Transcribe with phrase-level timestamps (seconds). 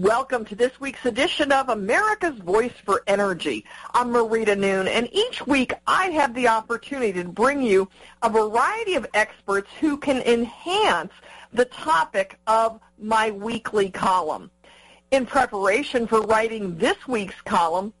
[0.00, 3.66] Welcome to this week's edition of America's Voice for Energy.
[3.92, 7.86] I'm Marita Noon, and each week I have the opportunity to bring you
[8.22, 11.12] a variety of experts who can enhance
[11.52, 14.50] the topic of my weekly column.
[15.10, 17.92] In preparation for writing this week's column,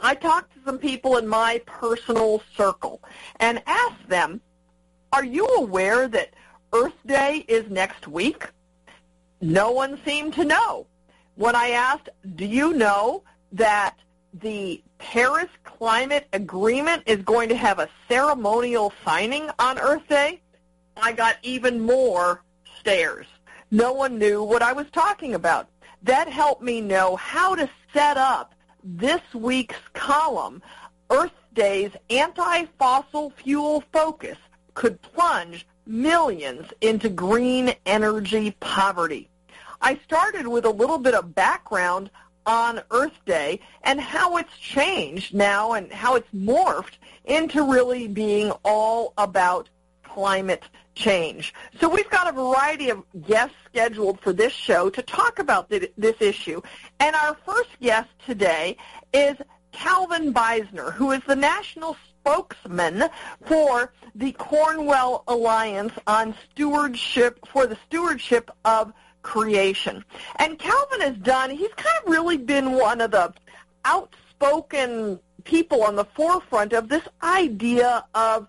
[0.00, 3.02] I talked to some people in my personal circle
[3.38, 4.40] and asked them,
[5.12, 6.32] are you aware that
[6.72, 8.46] Earth Day is next week?
[9.42, 10.86] No one seemed to know
[11.36, 13.96] when I asked, do you know that
[14.40, 20.40] the Paris Climate Agreement is going to have a ceremonial signing on Earth Day,
[20.96, 22.42] I got even more
[22.80, 23.26] stares.
[23.70, 25.68] No one knew what I was talking about.
[26.02, 30.62] That helped me know how to set up this week's column.
[31.10, 34.38] Earth Day's anti-fossil fuel focus
[34.74, 39.28] could plunge millions into green energy poverty.
[39.84, 42.08] I started with a little bit of background
[42.46, 46.96] on Earth Day and how it's changed now and how it's morphed
[47.26, 49.68] into really being all about
[50.02, 50.62] climate
[50.94, 51.52] change.
[51.80, 56.16] So we've got a variety of guests scheduled for this show to talk about this
[56.18, 56.62] issue.
[56.98, 58.78] And our first guest today
[59.12, 59.36] is
[59.72, 63.04] Calvin Beisner, who is the national spokesman
[63.44, 68.94] for the Cornwall Alliance on stewardship for the stewardship of
[69.24, 70.04] creation.
[70.36, 73.34] And Calvin has done, he's kind of really been one of the
[73.84, 78.46] outspoken people on the forefront of this idea of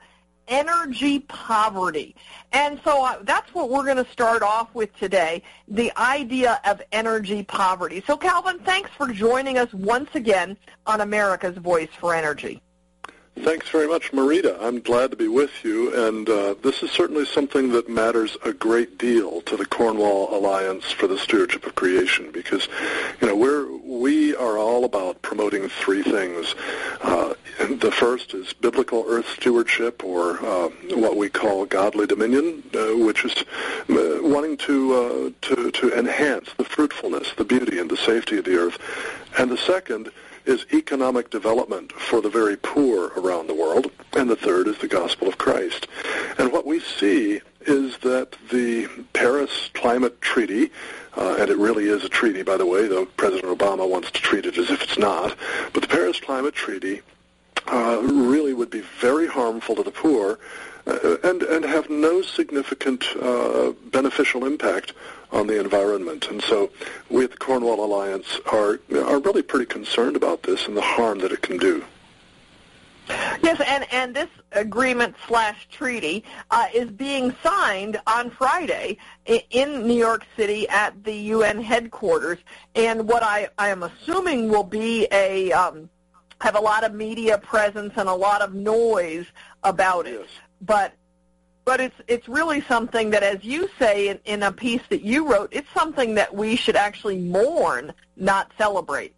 [0.48, 2.16] energy poverty.
[2.52, 6.82] And so uh, that's what we're going to start off with today, the idea of
[6.92, 8.04] energy poverty.
[8.06, 12.62] So Calvin, thanks for joining us once again on America's Voice for Energy.
[13.40, 14.58] Thanks very much, Marita.
[14.62, 18.54] I'm glad to be with you, and uh, this is certainly something that matters a
[18.54, 22.70] great deal to the Cornwall Alliance for the Stewardship of Creation, because
[23.20, 26.56] you know we're we are all about promoting three things.
[27.02, 32.96] Uh, the first is biblical earth stewardship, or uh, what we call godly dominion, uh,
[32.96, 33.34] which is
[33.90, 38.46] uh, wanting to uh, to to enhance the fruitfulness, the beauty, and the safety of
[38.46, 38.78] the earth,
[39.38, 40.10] and the second
[40.46, 44.88] is economic development for the very poor around the world, and the third is the
[44.88, 45.88] gospel of Christ.
[46.38, 50.72] And what we see is that the Paris Climate Treaty,
[51.18, 54.22] uh, and it really is a treaty, by the way, though President Obama wants to
[54.22, 55.36] treat it as if it's not,
[55.74, 57.02] but the Paris Climate Treaty
[57.68, 60.40] uh, really would be very harmful to the poor
[60.88, 64.94] uh, and and have no significant uh, beneficial impact
[65.32, 66.28] on the environment.
[66.30, 66.70] And so
[67.10, 71.20] we at the Cornwall Alliance are are really pretty concerned about this and the harm
[71.20, 71.84] that it can do.
[73.08, 78.98] Yes, and, and this agreement slash treaty uh, is being signed on Friday
[79.52, 82.40] in New York City at the UN headquarters.
[82.74, 85.90] And what I, I am assuming will be a um,
[86.42, 89.26] have a lot of media presence and a lot of noise
[89.64, 90.20] about it.
[90.20, 90.30] Yes.
[90.62, 90.94] But
[91.66, 95.30] but it's it's really something that, as you say in, in a piece that you
[95.30, 99.14] wrote, it's something that we should actually mourn, not celebrate.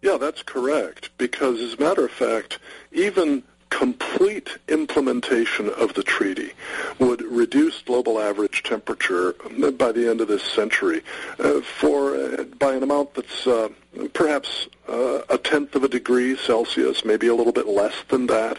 [0.00, 1.10] Yeah, that's correct.
[1.18, 2.58] Because as a matter of fact,
[2.92, 6.52] even complete implementation of the treaty
[6.98, 9.34] would reduce global average temperature
[9.76, 11.02] by the end of this century
[11.38, 13.68] uh, for uh, by an amount that's uh,
[14.14, 18.58] perhaps uh, a tenth of a degree Celsius, maybe a little bit less than that.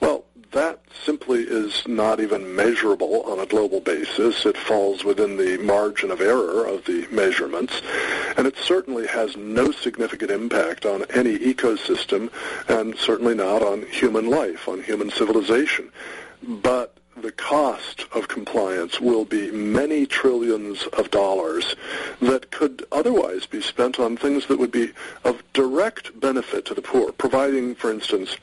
[0.00, 4.46] Well, that simply is not even measurable on a global basis.
[4.46, 7.80] It falls within the margin of error of the measurements,
[8.36, 12.30] and it certainly has no significant impact on any ecosystem,
[12.68, 15.90] and certainly not on human life, on human civilization.
[16.42, 21.76] But the cost of compliance will be many trillions of dollars
[22.20, 24.92] that could otherwise be spent on things that would be
[25.24, 28.36] of direct benefit to the poor, providing, for instance,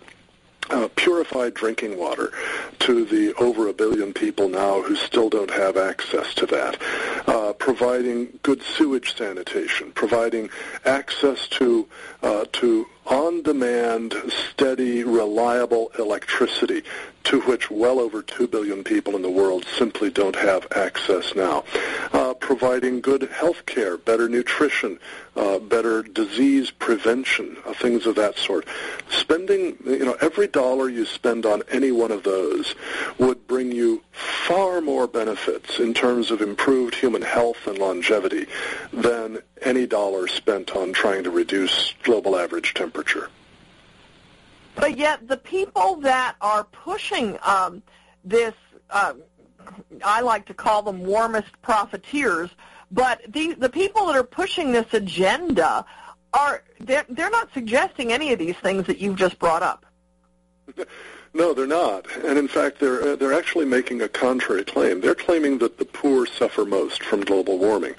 [0.70, 2.32] uh, purified drinking water
[2.80, 6.82] to the over a billion people now who still don't have access to that,
[7.28, 10.50] uh, providing good sewage sanitation, providing
[10.86, 11.88] access to
[12.24, 14.14] uh, to on-demand,
[14.52, 16.84] steady, reliable electricity
[17.24, 21.64] to which well over 2 billion people in the world simply don't have access now.
[22.14, 25.00] Uh, providing good health care, better nutrition,
[25.36, 28.66] uh, better disease prevention, uh, things of that sort.
[29.10, 32.74] Spending, you know, every dollar you spend on any one of those
[33.18, 38.46] would bring you far more benefits in terms of improved human health and longevity
[38.92, 42.99] than any dollar spent on trying to reduce global average temperature.
[44.76, 47.84] But yet, the people that are pushing um,
[48.24, 48.54] this,
[48.90, 49.14] uh,
[50.04, 52.50] I like to call them warmist profiteers,
[52.92, 55.86] But the the people that are pushing this agenda
[56.34, 59.86] are they're, they're not suggesting any of these things that you've just brought up.
[61.34, 62.08] No, they're not.
[62.26, 65.00] And in fact, they're uh, they're actually making a contrary claim.
[65.00, 67.94] They're claiming that the poor suffer most from global warming.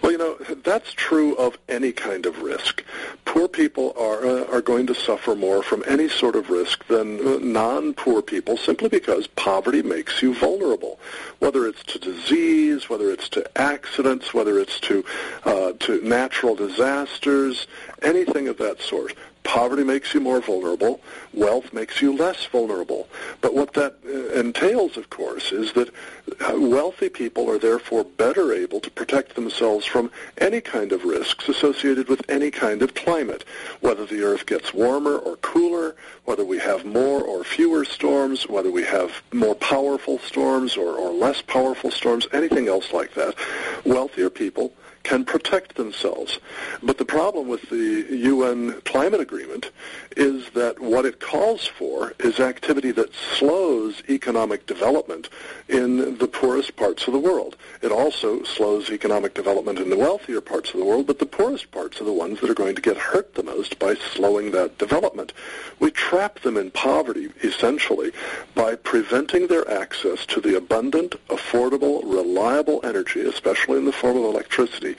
[0.00, 2.84] Well, you know, that's true of any kind of risk.
[3.24, 7.18] Poor people are uh, are going to suffer more from any sort of risk than
[7.26, 11.00] uh, non-poor people simply because poverty makes you vulnerable.
[11.40, 15.04] Whether it's to disease, whether it's to accidents, whether it's to
[15.44, 17.66] uh, to natural disasters,
[18.02, 19.12] anything of that sort.
[19.46, 21.00] Poverty makes you more vulnerable.
[21.32, 23.08] Wealth makes you less vulnerable.
[23.40, 28.52] But what that uh, entails, of course, is that uh, wealthy people are therefore better
[28.52, 33.44] able to protect themselves from any kind of risks associated with any kind of climate,
[33.80, 35.94] whether the earth gets warmer or cooler,
[36.24, 41.12] whether we have more or fewer storms, whether we have more powerful storms or, or
[41.12, 43.36] less powerful storms, anything else like that.
[43.84, 44.72] Wealthier people
[45.06, 46.40] can protect themselves.
[46.82, 49.70] But the problem with the UN climate agreement
[50.16, 55.28] is that what it calls for is activity that slows economic development
[55.68, 57.56] in the poorest parts of the world.
[57.82, 61.70] It also slows economic development in the wealthier parts of the world, but the poorest
[61.70, 64.78] parts are the ones that are going to get hurt the most by slowing that
[64.78, 65.34] development.
[65.80, 68.12] We trap them in poverty, essentially,
[68.54, 74.24] by preventing their access to the abundant, affordable, reliable energy, especially in the form of
[74.24, 74.96] electricity,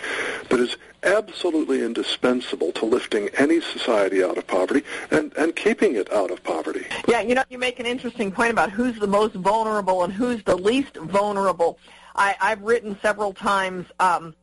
[0.50, 6.12] that is absolutely indispensable to lifting any society out of poverty and, and keeping it
[6.12, 6.86] out of poverty.
[7.08, 10.44] Yeah, you know, you make an interesting point about who's the most vulnerable and who's
[10.44, 11.80] the least vulnerable.
[12.16, 14.36] I, I've written several times um,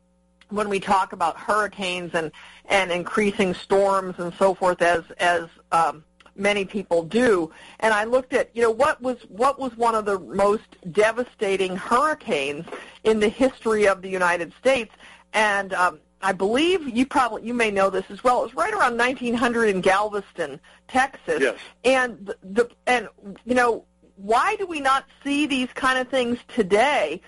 [0.49, 2.31] when we talk about hurricanes and,
[2.65, 6.03] and increasing storms and so forth as, as um,
[6.35, 7.51] many people do.
[7.79, 11.75] And I looked at, you know, what was what was one of the most devastating
[11.75, 12.65] hurricanes
[13.03, 14.93] in the history of the United States,
[15.33, 18.39] and um, I believe you probably you may know this as well.
[18.39, 21.39] It was right around 1900 in Galveston, Texas.
[21.39, 21.59] Yes.
[21.83, 23.07] And the, the and
[23.45, 23.85] you know
[24.15, 27.21] why do we not see these kind of things today?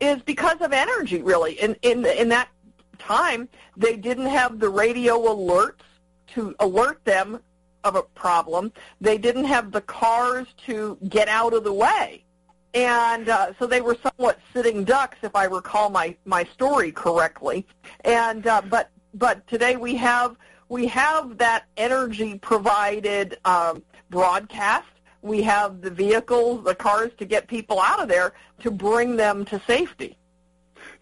[0.00, 1.52] Is because of energy, really.
[1.52, 2.48] In in in that
[2.98, 5.86] time, they didn't have the radio alerts
[6.34, 7.38] to alert them
[7.84, 8.72] of a problem.
[9.00, 12.24] They didn't have the cars to get out of the way
[12.74, 17.66] and uh, so they were somewhat sitting ducks, if I recall my my story correctly.
[18.04, 20.36] And uh, but but today we have
[20.68, 24.88] we have that energy provided um, broadcast.
[25.20, 29.44] We have the vehicles, the cars to get people out of there to bring them
[29.46, 30.16] to safety.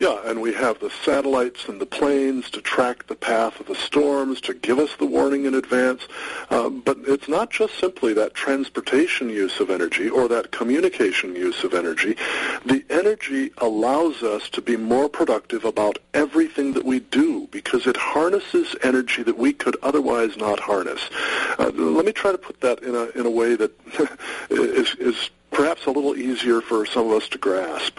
[0.01, 3.75] Yeah, and we have the satellites and the planes to track the path of the
[3.75, 6.09] storms, to give us the warning in advance.
[6.49, 11.65] Um, but it's not just simply that transportation use of energy or that communication use
[11.65, 12.17] of energy.
[12.65, 17.99] The energy allows us to be more productive about everything that we do because it
[17.99, 21.11] harnesses energy that we could otherwise not harness.
[21.59, 23.71] Uh, let me try to put that in a in a way that
[24.51, 25.29] is is
[25.61, 27.99] perhaps a little easier for some of us to grasp.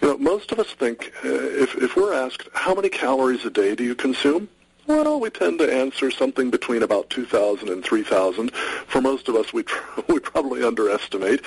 [0.00, 3.50] You know, most of us think uh, if, if we're asked, how many calories a
[3.50, 4.48] day do you consume?
[4.86, 8.52] Well, we tend to answer something between about 2,000 and 3,000.
[8.52, 11.44] For most of us, we, tr- we probably underestimate.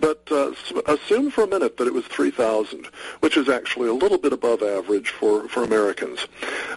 [0.00, 0.52] But uh,
[0.86, 2.86] assume for a minute that it was 3,000,
[3.20, 6.26] which is actually a little bit above average for, for Americans.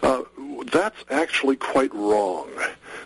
[0.04, 0.24] Uh,
[0.74, 2.50] that's actually quite wrong.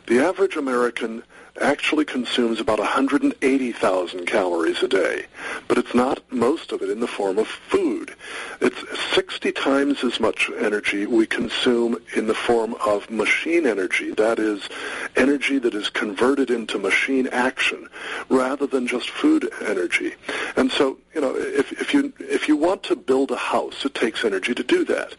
[0.07, 1.21] The average American
[1.61, 5.25] actually consumes about 180,000 calories a day,
[5.67, 8.15] but it's not most of it in the form of food.
[8.61, 8.81] It's
[9.13, 14.67] 60 times as much energy we consume in the form of machine energy, that is,
[15.15, 17.87] energy that is converted into machine action,
[18.29, 20.13] rather than just food energy.
[20.55, 23.95] And so, you know, if, if you if you want to build a house, it
[23.95, 25.15] takes energy to do that.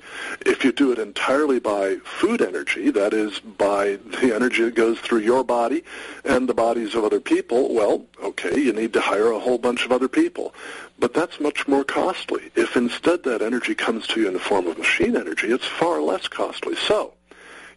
[0.46, 5.00] If you do it entirely by food energy, that is, by the energy that goes
[5.00, 5.82] through your body
[6.24, 9.84] and the bodies of other people, well, okay, you need to hire a whole bunch
[9.84, 10.54] of other people.
[10.98, 12.50] But that's much more costly.
[12.54, 16.00] If instead that energy comes to you in the form of machine energy, it's far
[16.00, 16.76] less costly.
[16.76, 17.14] So,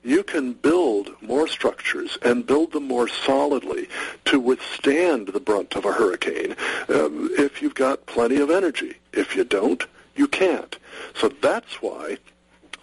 [0.03, 3.87] you can build more structures and build them more solidly
[4.25, 6.55] to withstand the brunt of a hurricane
[6.89, 8.95] um, if you've got plenty of energy.
[9.13, 9.83] If you don't,
[10.15, 10.77] you can't.
[11.15, 12.17] So that's why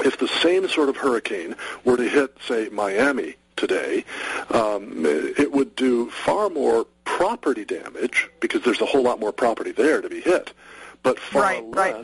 [0.04, 4.04] if the same sort of hurricane were to hit, say, Miami today,
[4.50, 9.72] um, it would do far more property damage because there's a whole lot more property
[9.72, 10.54] there to be hit,
[11.02, 11.94] but far right, less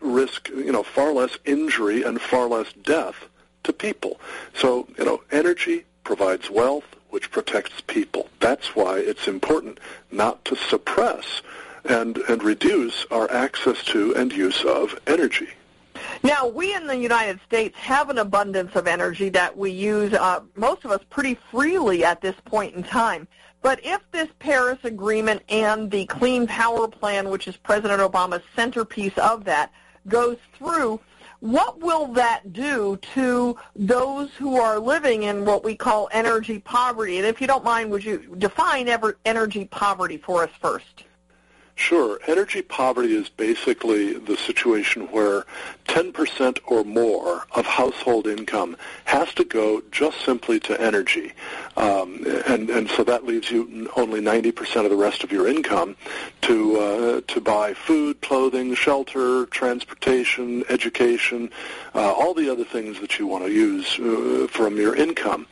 [0.00, 0.12] right.
[0.12, 3.28] risk, you know, far less injury and far less death
[3.64, 4.20] to people.
[4.54, 8.28] So, you know, energy provides wealth, which protects people.
[8.40, 9.78] That's why it's important
[10.10, 11.42] not to suppress
[11.84, 15.48] and, and reduce our access to and use of energy.
[16.22, 20.40] Now, we in the United States have an abundance of energy that we use, uh,
[20.54, 23.28] most of us, pretty freely at this point in time.
[23.62, 29.16] But if this Paris Agreement and the Clean Power Plan, which is President Obama's centerpiece
[29.16, 29.72] of that,
[30.06, 31.00] goes through,
[31.44, 37.18] what will that do to those who are living in what we call energy poverty?
[37.18, 38.88] And if you don't mind, would you define
[39.26, 41.04] energy poverty for us first?
[41.76, 42.20] Sure.
[42.28, 45.44] Energy poverty is basically the situation where
[45.88, 51.32] 10% or more of household income has to go just simply to energy.
[51.76, 55.96] Um, and, and so that leaves you only 90% of the rest of your income
[56.42, 61.50] to, uh, to buy food, clothing, shelter, transportation, education,
[61.94, 65.46] uh, all the other things that you want to use uh, from your income.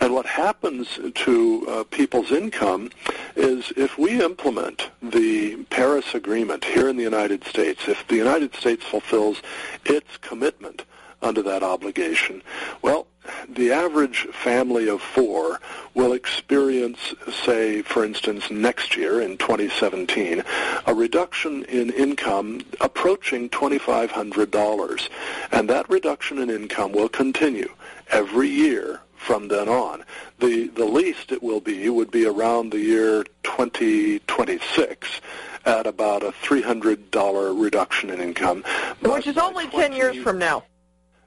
[0.00, 2.90] And what happens to uh, people's income
[3.34, 8.54] is if we implement the Paris Agreement here in the United States, if the United
[8.54, 9.40] States fulfills
[9.84, 10.84] its commitment
[11.22, 12.42] under that obligation,
[12.82, 13.06] well,
[13.48, 15.60] the average family of four
[15.94, 16.98] will experience,
[17.44, 20.42] say, for instance, next year in 2017,
[20.86, 25.08] a reduction in income approaching $2,500.
[25.52, 27.72] And that reduction in income will continue
[28.10, 30.04] every year from then on.
[30.38, 35.20] The, the least it will be would be around the year 2026
[35.64, 38.64] at about a $300 reduction in income.
[39.02, 40.62] Which is only 20, 10 years from now.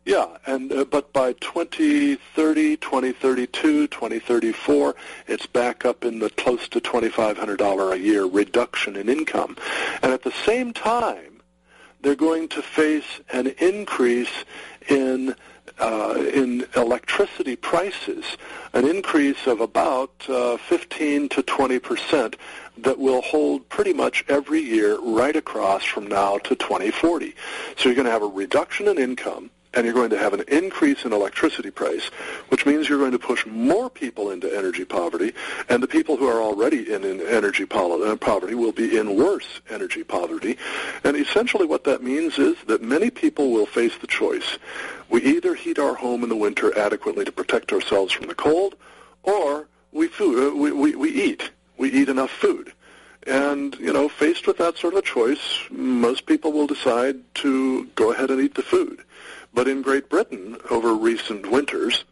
[0.09, 4.95] Yeah, and uh, but by 2030, 2032, 2034,
[5.27, 9.55] it's back up in the close to $2,500 a year reduction in income.
[10.01, 11.43] And at the same time,
[12.01, 14.31] they're going to face an increase
[14.87, 15.35] in
[15.77, 18.25] uh, in electricity prices,
[18.73, 22.35] an increase of about uh, 15 to 20 percent
[22.79, 27.35] that will hold pretty much every year right across from now to 2040.
[27.77, 30.43] So you're going to have a reduction in income and you're going to have an
[30.47, 32.07] increase in electricity price,
[32.49, 35.33] which means you're going to push more people into energy poverty,
[35.69, 39.61] and the people who are already in, in energy uh, poverty will be in worse
[39.69, 40.57] energy poverty.
[41.03, 44.57] And essentially what that means is that many people will face the choice.
[45.09, 48.75] We either heat our home in the winter adequately to protect ourselves from the cold,
[49.23, 51.51] or we, food, uh, we, we, we eat.
[51.77, 52.73] We eat enough food.
[53.27, 57.85] And, you know, faced with that sort of a choice, most people will decide to
[57.95, 59.03] go ahead and eat the food.
[59.53, 62.03] But in Great Britain, over recent winters,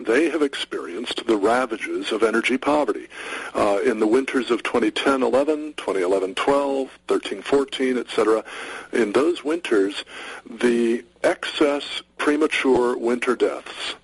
[0.00, 3.08] they have experienced the ravages of energy poverty.
[3.54, 8.44] Uh, in the winters of 2010-11, 2011-12, 13-14, etc.,
[8.92, 10.04] in those winters,
[10.48, 13.94] the excess premature winter deaths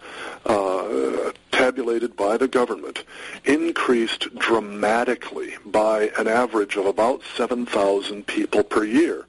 [0.45, 3.05] uh, tabulated by the government
[3.45, 9.28] increased dramatically by an average of about 7,000 people per year.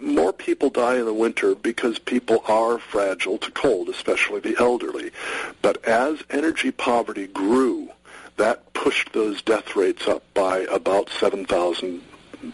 [0.00, 5.10] More people die in the winter because people are fragile to cold, especially the elderly.
[5.62, 7.90] But as energy poverty grew,
[8.36, 12.02] that pushed those death rates up by about 7,000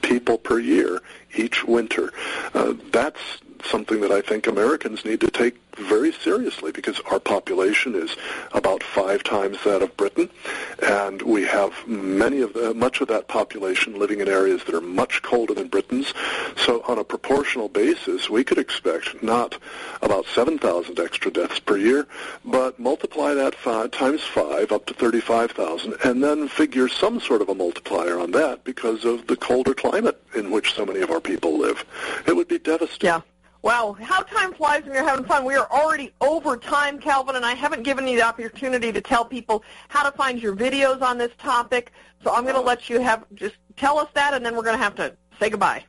[0.02, 1.00] people per year
[1.37, 2.12] each winter.
[2.54, 3.21] Uh, that's
[3.64, 8.16] something that I think Americans need to take very seriously because our population is
[8.52, 10.30] about five times that of Britain,
[10.83, 14.80] and we have many of the, much of that population living in areas that are
[14.80, 16.12] much colder than Britain's.
[16.56, 19.59] So on a proportional basis, we could expect not
[20.02, 22.06] about 7,000 extra deaths per year,
[22.44, 27.49] but multiply that five, times five up to 35,000, and then figure some sort of
[27.49, 31.21] a multiplier on that because of the colder climate in which so many of our
[31.21, 31.85] people live.
[32.26, 33.06] It would be devastating.
[33.06, 33.21] Yeah.
[33.64, 35.42] Wow, how time flies when you're having fun.
[35.42, 39.25] We are already over time, Calvin, and I haven't given you the opportunity to tell
[39.25, 41.90] people how to find your videos on this topic.
[42.23, 44.76] So I'm going to let you have just tell us that, and then we're going
[44.76, 45.83] to have to say goodbye.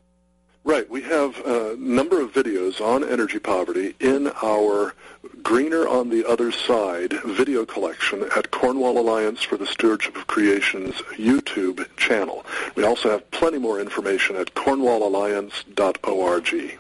[0.64, 0.90] Right.
[0.90, 4.96] We have a number of videos on energy poverty in our
[5.44, 10.96] Greener on the Other Side video collection at Cornwall Alliance for the Stewardship of Creation's
[11.18, 12.46] YouTube channel.
[12.76, 16.80] We also have plenty more information at cornwallalliance.org.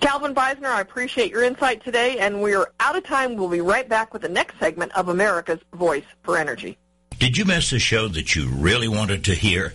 [0.00, 3.36] Calvin Beisner, I appreciate your insight today, and we're out of time.
[3.36, 6.76] We'll be right back with the next segment of America's Voice for Energy.
[7.18, 9.74] Did you miss a show that you really wanted to hear?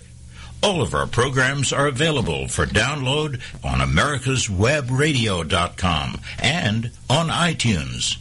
[0.64, 8.18] All of our programs are available for download on americaswebradio.com and on iTunes.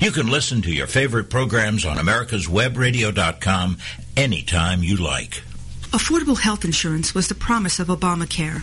[0.00, 3.76] You can listen to your favorite programs on americaswebradio.com
[4.16, 5.42] anytime you like.
[5.90, 8.62] Affordable health insurance was the promise of Obamacare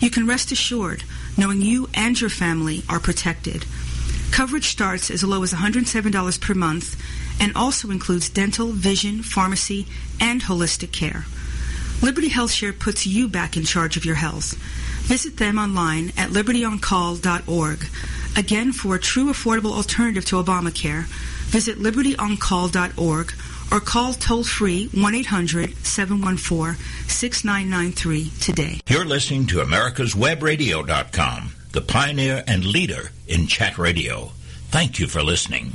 [0.00, 1.04] you can rest assured
[1.36, 3.64] knowing you and your family are protected.
[4.30, 7.00] Coverage starts as low as $107 per month
[7.40, 9.86] and also includes dental, vision, pharmacy,
[10.20, 11.24] and holistic care.
[12.02, 14.54] Liberty HealthShare puts you back in charge of your health.
[15.02, 17.86] Visit them online at libertyoncall.org.
[18.36, 21.04] Again, for a true affordable alternative to Obamacare,
[21.50, 23.32] visit libertyoncall.org
[23.72, 26.76] or call toll free 1 800 714
[27.08, 28.80] 6993 today.
[28.88, 34.32] You're listening to America'sWebRadio.com, the pioneer and leader in chat radio.
[34.70, 35.72] Thank you for listening.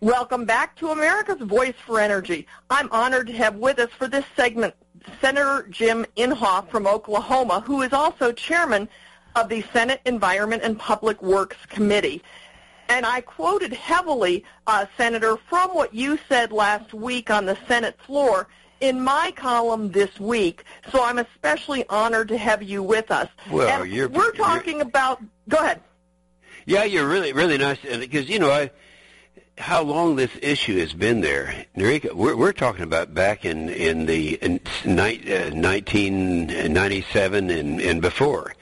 [0.00, 2.46] Welcome back to America's Voice for Energy.
[2.70, 4.74] I'm honored to have with us for this segment
[5.20, 8.88] Senator Jim Inhofe from Oklahoma, who is also chairman
[9.36, 12.22] of the Senate Environment and Public Works Committee.
[12.92, 17.98] And I quoted heavily, uh, Senator, from what you said last week on the Senate
[18.06, 18.48] floor
[18.80, 20.64] in my column this week.
[20.90, 23.30] So I'm especially honored to have you with us.
[23.50, 25.22] Well, and you're, we're talking you're, about.
[25.48, 25.80] Go ahead.
[26.66, 28.70] Yeah, you're really really nice because you know I
[29.56, 32.12] how long this issue has been there, Norika.
[32.12, 38.54] We're, we're talking about back in in the in, uh, 1997 and and before,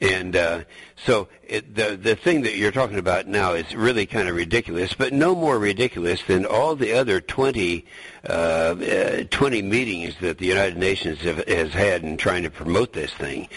[0.00, 0.60] and uh,
[0.96, 4.94] so it, the the thing that you're talking about now is really kind of ridiculous,
[4.94, 7.84] but no more ridiculous than all the other 20,
[8.28, 12.92] uh, uh, 20 meetings that the United Nations have, has had in trying to promote
[12.92, 13.48] this thing.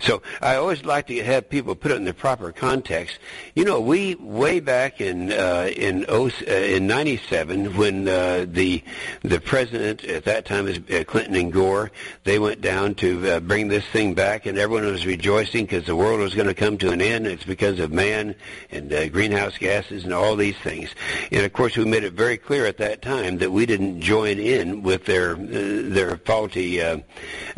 [0.00, 3.18] So I always like to have people put it in the proper context.
[3.54, 8.82] You know, we way back in uh, in oh, uh, in '97 when uh, the
[9.22, 11.90] the president at that time was uh, Clinton and Gore,
[12.24, 16.20] they went down to bring this thing back, and everyone was rejoicing because the world
[16.20, 17.26] was going to come to an end.
[17.36, 18.34] It's because of man
[18.70, 20.94] and uh, greenhouse gases and all these things.
[21.30, 24.38] And of course, we made it very clear at that time that we didn't join
[24.38, 27.00] in with their uh, their faulty uh,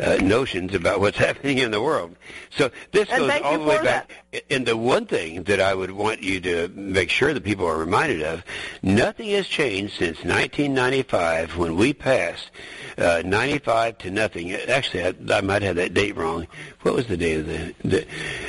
[0.01, 2.17] uh, notions about what's happening in the world.
[2.49, 4.11] So this and goes all the way back.
[4.31, 4.43] That.
[4.49, 7.77] And the one thing that I would want you to make sure that people are
[7.77, 8.43] reminded of,
[8.83, 12.51] nothing has changed since 1995 when we passed
[12.97, 14.51] uh, 95 to nothing.
[14.51, 16.47] Actually, I, I might have that date wrong.
[16.81, 17.75] What was the date of the?
[17.85, 18.07] the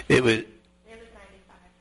[0.08, 0.42] it was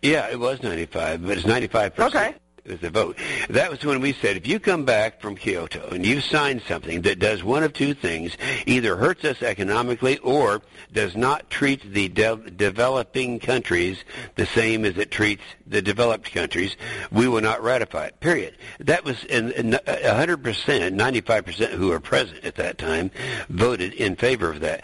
[0.02, 2.00] yeah, it was 95, but it's 95%.
[2.08, 2.36] Okay.
[2.70, 3.18] The vote.
[3.50, 7.02] That was when we said, if you come back from Kyoto and you sign something
[7.02, 10.62] that does one of two things, either hurts us economically or
[10.94, 14.04] does not treat the de- developing countries
[14.36, 16.76] the same as it treats the developed countries,
[17.12, 18.20] we will not ratify it.
[18.20, 18.56] Period.
[18.80, 23.10] That was in, in 100%, 95% who were present at that time
[23.50, 24.84] voted in favor of that.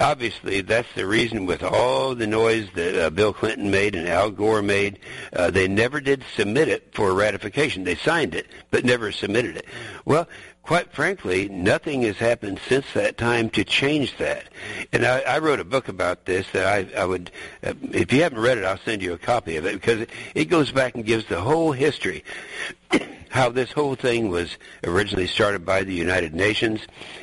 [0.00, 4.30] Obviously, that's the reason with all the noise that uh, Bill Clinton made and Al
[4.30, 4.98] Gore made,
[5.32, 7.25] uh, they never did submit it for ratification.
[7.84, 9.66] They signed it, but never submitted it.
[10.04, 10.28] Well,
[10.62, 14.48] quite frankly, nothing has happened since that time to change that.
[14.92, 17.30] And I, I wrote a book about this that I, I would,
[17.62, 20.10] uh, if you haven't read it, I'll send you a copy of it because it,
[20.34, 22.24] it goes back and gives the whole history.
[23.36, 26.80] how this whole thing was originally started by the United Nations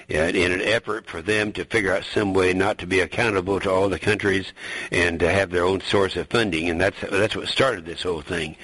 [0.07, 3.71] in an effort for them to figure out some way not to be accountable to
[3.71, 4.53] all the countries
[4.91, 8.21] and to have their own source of funding, and that's that's what started this whole
[8.21, 8.55] thing.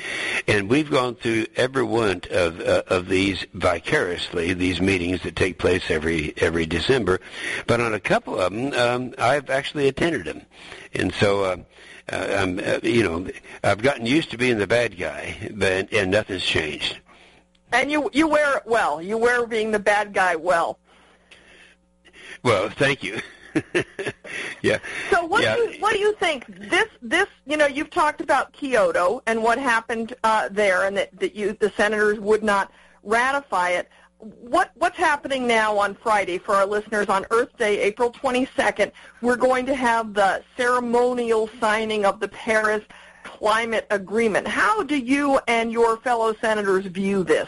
[0.47, 5.57] And we've gone through every one of uh, of these vicariously, these meetings that take
[5.57, 7.19] place every every December,
[7.65, 10.43] but on a couple of them, um, I've actually attended them,
[10.93, 11.43] and so.
[11.43, 11.57] Uh,
[12.11, 13.27] uh, I'm, uh, you know,
[13.63, 16.97] I've gotten used to being the bad guy, but and nothing's changed.
[17.71, 19.01] And you you wear it well.
[19.01, 20.79] You wear being the bad guy well.
[22.43, 23.19] Well, thank you.
[24.61, 24.79] yeah.
[25.09, 25.55] So what yeah.
[25.55, 29.41] do you what do you think this this you know you've talked about Kyoto and
[29.43, 32.71] what happened uh, there and that, that you the senators would not
[33.03, 33.89] ratify it.
[34.19, 38.91] What what's happening now on Friday for our listeners on Earth Day, April 22nd?
[39.21, 42.83] We're going to have the ceremonial signing of the Paris
[43.39, 44.45] climate agreement.
[44.45, 47.47] How do you and your fellow senators view this?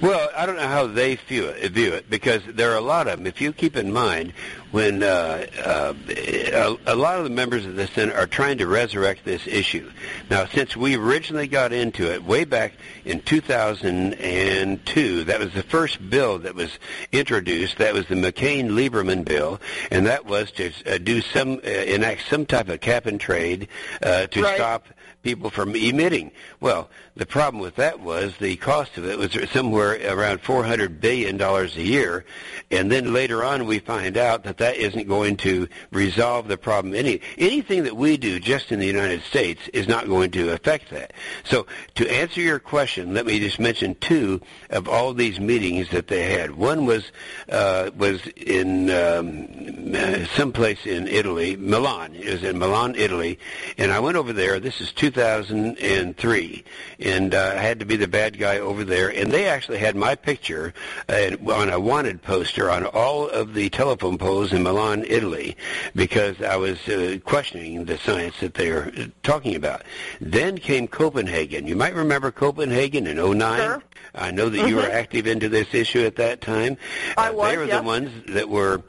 [0.00, 3.08] Well, I don't know how they view it, view it because there are a lot
[3.08, 3.26] of them.
[3.26, 4.32] If you keep in mind,
[4.74, 8.66] when uh, uh, a, a lot of the members of the Senate are trying to
[8.66, 9.88] resurrect this issue.
[10.28, 12.72] Now, since we originally got into it way back
[13.04, 16.76] in 2002, that was the first bill that was
[17.12, 17.78] introduced.
[17.78, 19.60] That was the McCain-Lieberman bill,
[19.92, 23.68] and that was to uh, do some uh, enact some type of cap and trade
[24.02, 24.56] uh, to right.
[24.56, 24.88] stop
[25.22, 26.32] people from emitting.
[26.60, 31.40] Well, the problem with that was the cost of it was somewhere around $400 billion
[31.40, 32.24] a year.
[32.72, 36.92] And then later on we find out that that isn't going to resolve the problem.
[36.92, 40.90] Any anything that we do just in the United States is not going to affect
[40.90, 41.12] that.
[41.44, 46.08] So to answer your question, let me just mention two of all these meetings that
[46.08, 46.56] they had.
[46.56, 47.12] One was
[47.48, 52.14] uh, was in um, someplace in Italy, Milan.
[52.16, 53.38] It was in Milan, Italy,
[53.78, 54.58] and I went over there.
[54.58, 56.64] This is 2003,
[57.04, 59.10] and uh, I had to be the bad guy over there.
[59.10, 60.72] And they actually had my picture
[61.08, 65.56] uh, on a wanted poster on all of the telephone poles in Milan, Italy,
[65.94, 68.90] because I was uh, questioning the science that they were
[69.22, 69.82] talking about.
[70.20, 71.66] Then came Copenhagen.
[71.66, 73.60] You might remember Copenhagen in 09.
[73.60, 73.82] Sure.
[74.14, 74.68] I know that mm-hmm.
[74.68, 76.78] you were active into this issue at that time.
[77.16, 77.50] I was.
[77.50, 77.80] They were yes.
[77.80, 78.82] the ones that were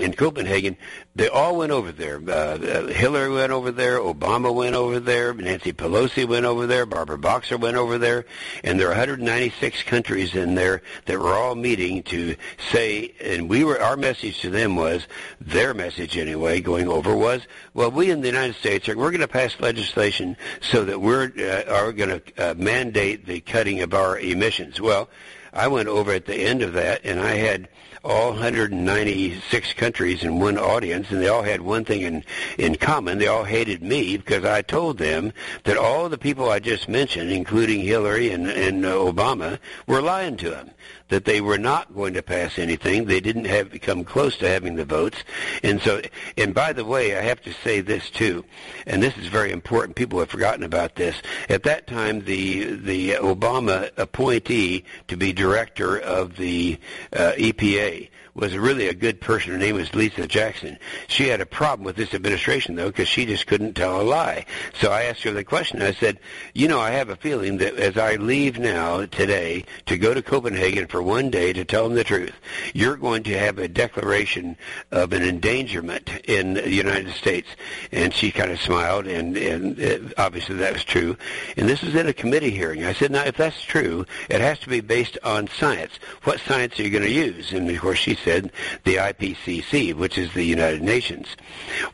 [0.00, 0.76] in Copenhagen,
[1.14, 2.20] they all went over there.
[2.26, 3.98] Uh, uh, Hillary went over there.
[3.98, 5.34] Obama went over there.
[5.34, 6.86] Nancy Pelosi went over there.
[6.86, 8.24] Barbara Boxer went over there.
[8.64, 12.36] And there are 196 countries in there that were all meeting to
[12.70, 15.06] say, and we were, our message to them was,
[15.40, 17.42] their message anyway, going over was,
[17.74, 21.32] well, we in the United States are, we're going to pass legislation so that we're,
[21.38, 24.80] uh, are going to uh, mandate the cutting of our emissions.
[24.80, 25.08] Well,
[25.52, 27.68] I went over at the end of that and I had
[28.02, 32.24] all 196 countries in one audience, and they all had one thing in,
[32.58, 33.18] in common.
[33.18, 35.32] They all hated me because I told them
[35.64, 40.36] that all the people I just mentioned, including Hillary and, and uh, Obama, were lying
[40.38, 40.70] to them
[41.10, 43.04] that they were not going to pass anything.
[43.04, 45.18] They didn't have come close to having the votes.
[45.62, 46.00] And so,
[46.36, 48.44] and by the way, I have to say this too,
[48.86, 49.96] and this is very important.
[49.96, 51.20] People have forgotten about this.
[51.48, 56.78] At that time, the the Obama appointee to be director of the
[57.12, 59.52] uh, EPA was really a good person.
[59.52, 60.78] Her name was Lisa Jackson.
[61.08, 64.46] She had a problem with this administration, though, because she just couldn't tell a lie.
[64.74, 65.82] So I asked her the question.
[65.82, 66.18] I said,
[66.54, 70.22] you know, I have a feeling that as I leave now today to go to
[70.22, 72.34] Copenhagen for one day to tell them the truth,
[72.74, 74.56] you're going to have a declaration
[74.90, 77.48] of an endangerment in the United States.
[77.92, 81.16] And she kind of smiled, and, and it, obviously that was true.
[81.56, 82.84] And this was in a committee hearing.
[82.84, 85.92] I said, now, if that's true, it has to be based on science.
[86.24, 87.52] What science are you going to use?
[87.52, 88.52] And, of course, she said,
[88.84, 91.36] the IPCC, which is the United Nations.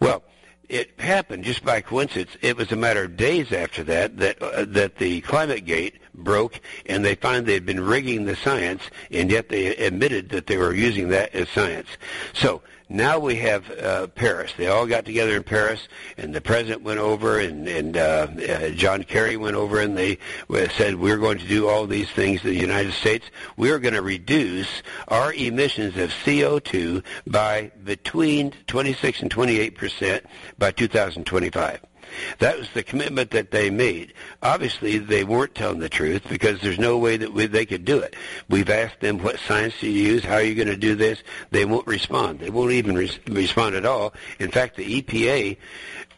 [0.00, 0.22] Well,
[0.68, 2.36] it happened just by coincidence.
[2.42, 6.60] It was a matter of days after that that uh, that the climate gate broke,
[6.86, 10.56] and they found they had been rigging the science, and yet they admitted that they
[10.56, 11.88] were using that as science.
[12.32, 14.52] So now we have uh, Paris.
[14.56, 18.68] They all got together in Paris, and the president went over, and, and uh, uh,
[18.70, 20.18] John Kerry went over, and they
[20.76, 23.26] said, we're going to do all these things in the United States.
[23.56, 30.26] We're going to reduce our emissions of CO2 by between 26 and 28 percent
[30.58, 31.80] by 2025.
[32.38, 34.12] That was the commitment that they made.
[34.42, 37.98] Obviously, they weren't telling the truth because there's no way that we, they could do
[37.98, 38.14] it.
[38.48, 41.22] We've asked them what science do you use, how are you going to do this.
[41.50, 42.40] They won't respond.
[42.40, 44.14] They won't even res- respond at all.
[44.38, 45.56] In fact, the EPA,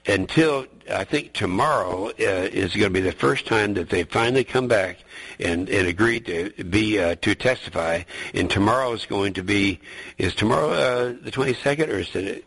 [0.06, 4.44] until I think tomorrow uh, is going to be the first time that they finally
[4.44, 4.98] come back
[5.38, 8.02] and, and agree to be uh, to testify.
[8.34, 9.80] And tomorrow is going to be
[10.16, 12.44] is tomorrow uh, the 22nd or is it?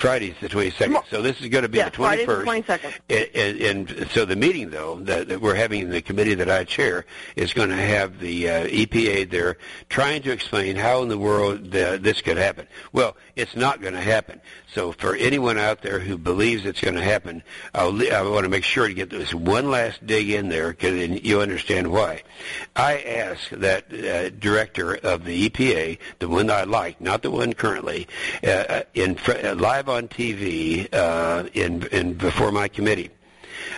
[0.00, 1.04] Friday's the 22nd.
[1.10, 2.26] So this is going to be yeah, the 21st.
[2.26, 2.94] the 22nd.
[3.10, 6.48] And, and, and, so the meeting, though, that, that, we're having in the committee that
[6.48, 7.04] I chair
[7.36, 9.58] is going to have the uh, EPA there
[9.90, 12.66] trying to explain how in the world this could happen.
[12.92, 14.40] Well, it's not going to happen.
[14.74, 17.42] So for anyone out there who believes it's going to happen,
[17.74, 21.08] I'll, I want to make sure to get this one last dig in there because
[21.22, 22.22] you understand why.
[22.76, 27.52] I asked that uh, director of the EPA, the one I like, not the one
[27.52, 28.06] currently,
[28.46, 33.10] uh, in uh, live on TV uh, in, in before my committee.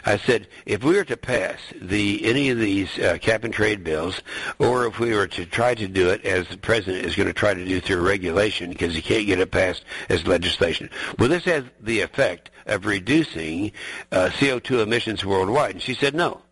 [0.05, 3.85] I said, if we were to pass the any of these uh, cap and trade
[3.85, 4.23] bills,
[4.59, 7.33] or if we were to try to do it as the president is going to
[7.33, 11.45] try to do through regulation, because he can't get it passed as legislation, will this
[11.45, 13.73] have the effect of reducing
[14.11, 15.73] uh, CO2 emissions worldwide?
[15.73, 16.43] And she said no.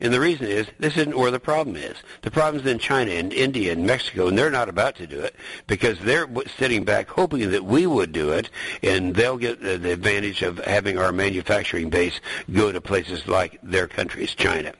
[0.00, 1.96] And the reason is this isn't where the problem is.
[2.22, 5.18] The problem is in China and India and Mexico, and they're not about to do
[5.20, 5.34] it
[5.66, 8.50] because they're sitting back hoping that we would do it,
[8.82, 12.20] and they'll get the advantage of having our manufacturing base
[12.52, 14.72] go to places like their countries, China.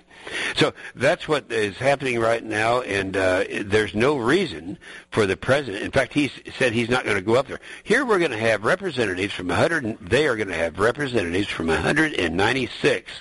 [0.56, 4.78] So that's what is happening right now, and uh, there's no reason
[5.10, 5.84] for the president.
[5.84, 7.60] In fact, he said he's not going to go up there.
[7.84, 9.98] Here we're going to have representatives from 100.
[10.00, 13.12] They are going to have representatives from 196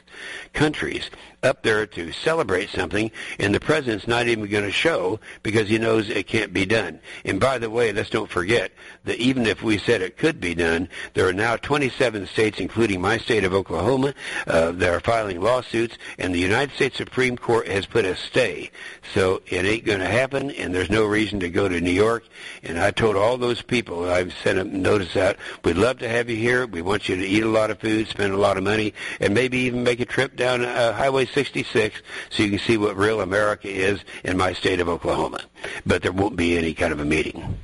[0.53, 1.09] countries
[1.43, 5.77] up there to celebrate something, and the president's not even going to show because he
[5.77, 6.99] knows it can't be done.
[7.25, 8.71] And by the way, let's don't forget
[9.05, 13.01] that even if we said it could be done, there are now 27 states, including
[13.01, 14.13] my state of Oklahoma,
[14.47, 18.71] uh, that are filing lawsuits, and the United States Supreme Court has put a stay.
[19.13, 22.25] So it ain't going to happen, and there's no reason to go to New York.
[22.63, 26.29] And I told all those people, I've sent a notice out, we'd love to have
[26.29, 26.65] you here.
[26.65, 29.33] We want you to eat a lot of food, spend a lot of money, and
[29.33, 33.21] maybe even make a trip down uh, Highway 66 so you can see what real
[33.21, 35.41] America is in my state of Oklahoma.
[35.86, 37.57] But there won't be any kind of a meeting.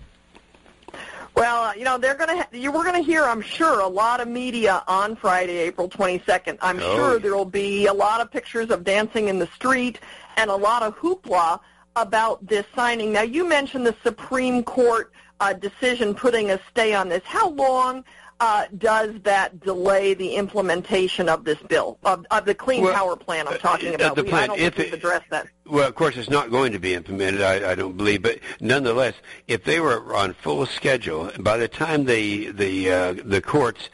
[1.36, 3.88] Well, you know, they're going to ha- you we're going to hear, I'm sure, a
[3.88, 6.58] lot of media on Friday, April 22nd.
[6.62, 7.19] I'm Oh, sure yeah.
[7.19, 10.00] there will be a lot of pictures of dancing in the street
[10.38, 11.60] and a lot of hoopla
[11.96, 13.12] about this signing.
[13.12, 17.24] Now, you mentioned the Supreme Court uh, decision putting a stay on this.
[17.26, 18.04] How long
[18.39, 23.15] uh, does that delay the implementation of this bill, of, of the Clean Well, Power
[23.15, 24.15] Plan I'm talking uh, about?
[24.15, 25.48] the We- plan, I don't if think we've it- addressed that.
[25.65, 28.22] Well, of course, it's not going to be implemented, I, I don't believe.
[28.22, 29.13] But nonetheless,
[29.48, 33.89] if they were on full schedule, by the time the the uh, the courts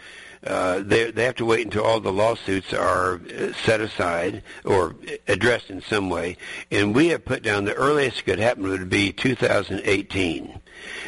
[0.48, 4.96] uh, they they have to wait until all the lawsuits are uh, set aside or
[5.28, 6.38] addressed in some way,
[6.72, 10.60] and we have put down the earliest it could happen would be 2018.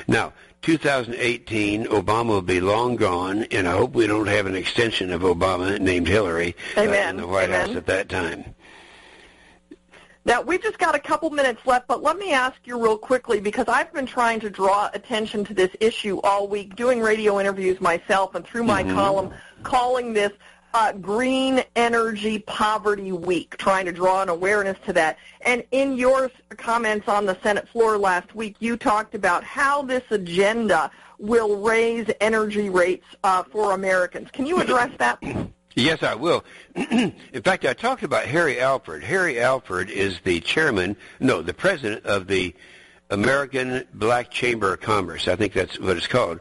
[0.08, 0.34] Now.
[0.62, 5.22] 2018, Obama will be long gone, and I hope we don't have an extension of
[5.22, 7.68] Obama named Hillary uh, in the White Amen.
[7.68, 8.54] House at that time.
[10.24, 13.42] Now, we've just got a couple minutes left, but let me ask you real quickly
[13.42, 17.82] because I've been trying to draw attention to this issue all week, doing radio interviews
[17.82, 20.32] myself and through my column, calling this
[20.74, 25.18] uh, Green Energy Poverty Week, trying to draw an awareness to that.
[25.42, 30.04] And in your comments on the Senate floor last week, you talked about how this
[30.10, 34.30] agenda will raise energy rates uh, for Americans.
[34.32, 35.22] Can you address that?
[35.74, 36.44] Yes, I will.
[36.76, 39.06] In fact, I talked about Harry Alford.
[39.06, 42.54] Harry Alford is the chairman, no, the president of the
[43.12, 45.28] American Black Chamber of Commerce.
[45.28, 46.40] I think that's what it's called.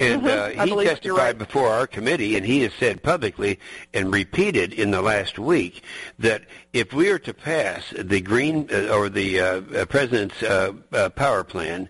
[0.00, 0.60] And Mm-hmm.
[0.60, 1.38] Uh, he testified right.
[1.38, 3.58] before our committee, and he has said publicly
[3.92, 5.82] and repeated in the last week
[6.18, 10.72] that if we are to pass the green uh, or the uh, uh, president's uh,
[10.92, 11.88] uh, power plan,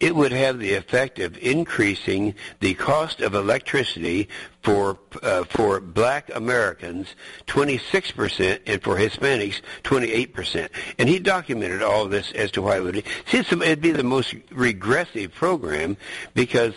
[0.00, 4.28] it would have the effect of increasing the cost of electricity
[4.62, 7.14] for uh, for Black Americans
[7.46, 10.72] 26 percent, and for Hispanics 28 percent.
[10.98, 13.04] And he documented all this as to why it would.
[13.32, 15.98] It'd be the most regressive program
[16.32, 16.74] because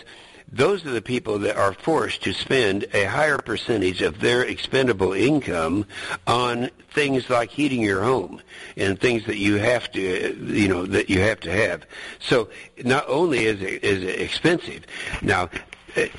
[0.52, 5.14] those are the people that are forced to spend a higher percentage of their expendable
[5.14, 5.86] income
[6.28, 8.42] on things like heating your home
[8.78, 10.02] and things that you have to,
[10.46, 11.86] you know, that you have to have.
[12.20, 12.50] So
[12.84, 14.86] not only is it, is it expensive,
[15.22, 15.50] now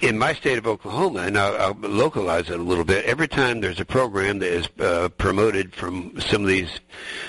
[0.00, 3.60] in my state of Oklahoma, and I'll, I'll localize it a little bit, every time
[3.60, 6.80] there's a program that is uh, promoted from some of these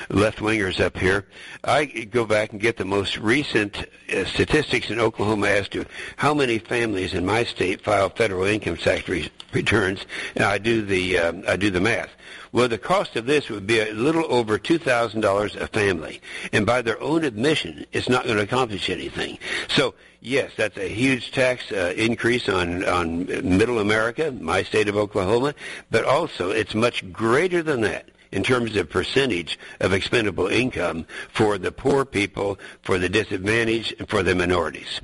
[0.09, 1.27] left-wingers up here,
[1.63, 6.33] I go back and get the most recent uh, statistics in Oklahoma as to how
[6.33, 10.05] many families in my state file federal income tax re- returns,
[10.35, 12.09] and I do the um, I do the math.
[12.53, 16.21] Well, the cost of this would be a little over two thousand dollars a family,
[16.53, 19.37] and by their own admission, it's not going to accomplish anything.
[19.67, 19.95] So,
[20.27, 23.25] yes, that's a huge tax uh, increase on on
[23.57, 25.55] Middle America, my state of Oklahoma,
[25.89, 31.57] but also it's much greater than that in terms of percentage of expendable income for
[31.57, 35.01] the poor people, for the disadvantaged, and for the minorities.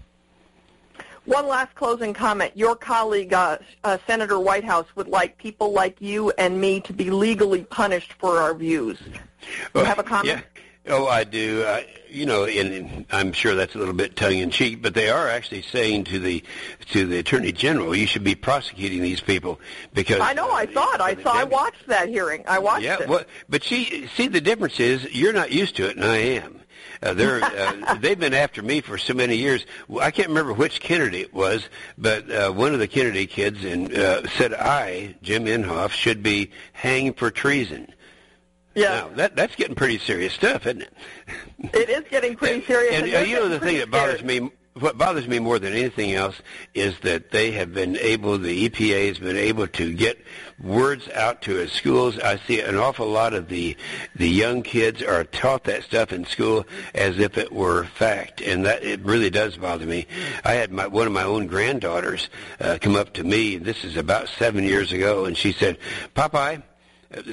[1.26, 2.52] One last closing comment.
[2.56, 7.10] Your colleague, uh, uh, Senator Whitehouse, would like people like you and me to be
[7.10, 9.00] legally punished for our views.
[9.74, 10.44] You have a comment?
[10.53, 10.53] Yeah.
[10.86, 11.64] Oh, I do.
[11.64, 14.94] Uh, you know, and, and I'm sure that's a little bit tongue in cheek, but
[14.94, 16.44] they are actually saying to the
[16.92, 19.60] to the attorney general, you should be prosecuting these people
[19.94, 20.52] because I know.
[20.52, 21.00] I saw it.
[21.02, 21.32] I saw.
[21.34, 22.44] I watched that hearing.
[22.48, 23.08] I watched Yeah, it.
[23.08, 26.60] well, but see, see, the difference is you're not used to it, and I am.
[27.02, 29.66] Uh, they're uh, they've been after me for so many years.
[30.02, 31.68] I can't remember which Kennedy it was,
[31.98, 36.52] but uh, one of the Kennedy kids and uh, said I, Jim Inhofe, should be
[36.74, 37.92] hanged for treason.
[38.76, 40.94] Yeah, Now that that's getting pretty serious stuff, isn't it?
[41.74, 42.96] it is getting pretty serious.
[42.96, 45.74] And, uh, they're you know the thing that bothers me, what bothers me more than
[45.74, 46.36] anything else,
[46.74, 50.20] is that they have been able, the EPA has been able to get
[50.60, 52.18] words out to its schools.
[52.20, 53.78] I see an awful lot of the
[54.16, 58.66] the young kids are taught that stuff in school as if it were fact, and
[58.66, 60.08] that it really does bother me.
[60.44, 63.58] I had my one of my own granddaughters uh, come up to me.
[63.58, 65.78] This is about seven years ago, and she said,
[66.16, 66.64] "Popeye."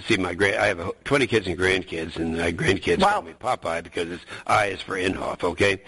[0.06, 3.12] See, my grand, I have uh, 20 kids and grandkids, and my grandkids Wow.
[3.12, 5.80] call me Popeye because it's I is for Inhofe, okay?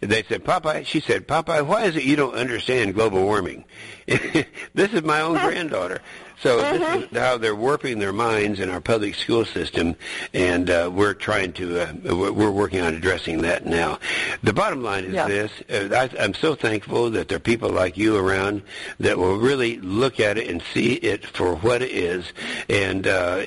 [0.00, 3.64] They said, Popeye, she said, Popeye, why is it you don't understand global warming?
[4.06, 6.00] this is my own granddaughter.
[6.42, 9.96] So this is how they're warping their minds in our public school system,
[10.34, 13.98] and uh, we're trying to, uh, we're we're working on addressing that now.
[14.42, 15.28] The bottom line is Yeah.
[15.28, 18.62] this, uh, I, I'm so thankful that there are people like you around
[19.00, 22.26] that will really look at it and see it for what it is.
[22.68, 23.44] And, uh,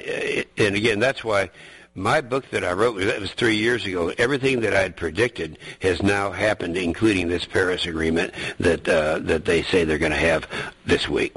[0.58, 1.52] and again, that's why
[1.94, 4.12] my book that I wrote that was three years ago.
[4.18, 9.46] Everything that I had predicted has now happened, including this Paris Agreement that uh, that
[9.46, 10.48] they say they're going to have
[10.86, 11.36] this week.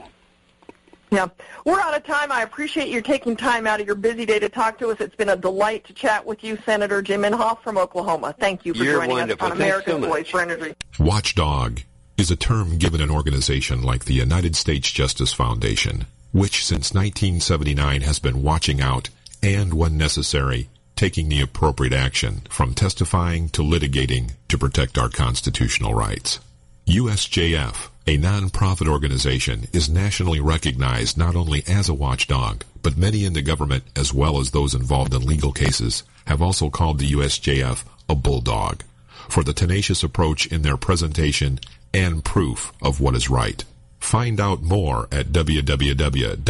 [1.10, 1.28] Yeah.
[1.64, 2.32] We're out of time.
[2.32, 5.00] I appreciate you taking time out of your busy day to talk to us.
[5.00, 8.34] It's been a delight to chat with you, Senator Jim Inhofe from Oklahoma.
[8.38, 9.46] Thank you for You're joining wonderful.
[9.46, 10.08] us on Thanks America's so.
[10.10, 10.74] Voice for Energy.
[10.98, 11.80] Watchdog
[12.16, 18.00] is a term given an organization like the United States Justice Foundation, which since 1979
[18.00, 19.08] has been watching out
[19.40, 25.94] and, when necessary, taking the appropriate action from testifying to litigating to protect our constitutional
[25.94, 26.40] rights.
[26.86, 33.32] USJF, a non-profit organization, is nationally recognized not only as a watchdog, but many in
[33.32, 37.84] the government as well as those involved in legal cases have also called the USJF
[38.08, 38.82] a bulldog
[39.28, 41.60] for the tenacious approach in their presentation
[41.94, 43.64] and proof of what is right.
[44.00, 46.42] Find out more at www.usjf.net.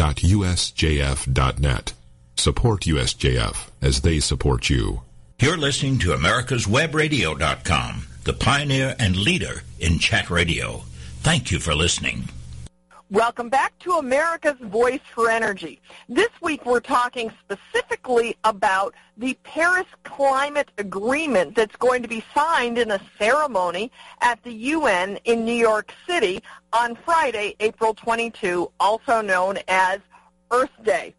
[2.35, 5.03] Support USJF as they support you.
[5.39, 10.83] You're listening to America'sWebRadio.com, the pioneer and leader in chat radio.
[11.21, 12.29] Thank you for listening.
[13.11, 15.81] Welcome back to America's Voice for Energy.
[16.09, 22.77] This week we're talking specifically about the Paris Climate Agreement that's going to be signed
[22.77, 29.21] in a ceremony at the UN in New York City on Friday, April 22, also
[29.21, 29.99] known as
[30.49, 31.13] Earth Day.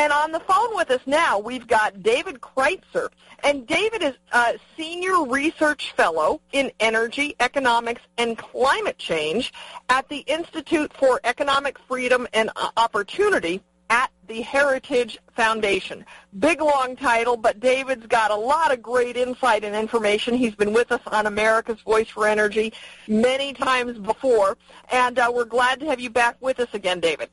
[0.00, 3.10] And on the phone with us now, we've got David Kreutzer.
[3.44, 9.52] And David is a senior research fellow in energy, economics, and climate change
[9.90, 13.60] at the Institute for Economic Freedom and Opportunity
[13.90, 16.06] at the Heritage Foundation.
[16.38, 20.32] Big long title, but David's got a lot of great insight and information.
[20.32, 22.72] He's been with us on America's Voice for Energy
[23.06, 24.56] many times before,
[24.90, 27.28] and uh, we're glad to have you back with us again, David.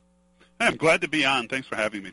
[0.60, 1.48] I'm glad to be on.
[1.48, 2.10] Thanks for having me.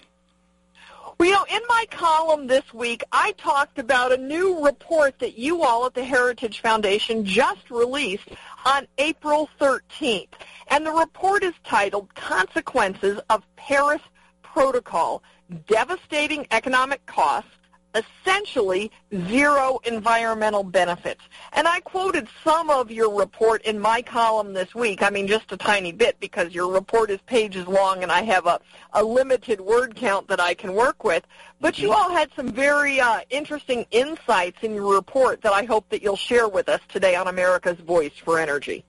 [1.17, 5.38] Well, you know, in my column this week, I talked about a new report that
[5.38, 8.28] you all at the Heritage Foundation just released
[8.65, 10.28] on April 13th.
[10.67, 14.01] And the report is titled Consequences of Paris
[14.43, 15.23] Protocol,
[15.67, 17.49] Devastating Economic Costs,
[17.95, 18.91] essentially
[19.27, 21.21] zero environmental benefits.
[21.53, 25.01] And I quoted some of your report in my column this week.
[25.01, 28.45] I mean, just a tiny bit because your report is pages long and I have
[28.45, 28.60] a,
[28.93, 31.23] a limited word count that I can work with.
[31.62, 35.89] But you all had some very uh, interesting insights in your report that I hope
[35.89, 38.84] that you'll share with us today on America's Voice for Energy.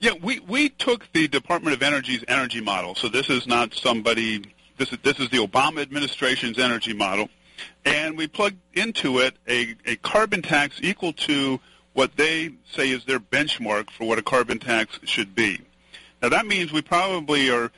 [0.00, 2.94] Yeah, we, we took the Department of Energy's energy model.
[2.94, 4.44] So this is not somebody,
[4.76, 7.28] this is, this is the Obama administration's energy model.
[7.84, 11.60] And we plugged into it a, a carbon tax equal to
[11.92, 15.60] what they say is their benchmark for what a carbon tax should be.
[16.22, 17.70] Now that means we probably are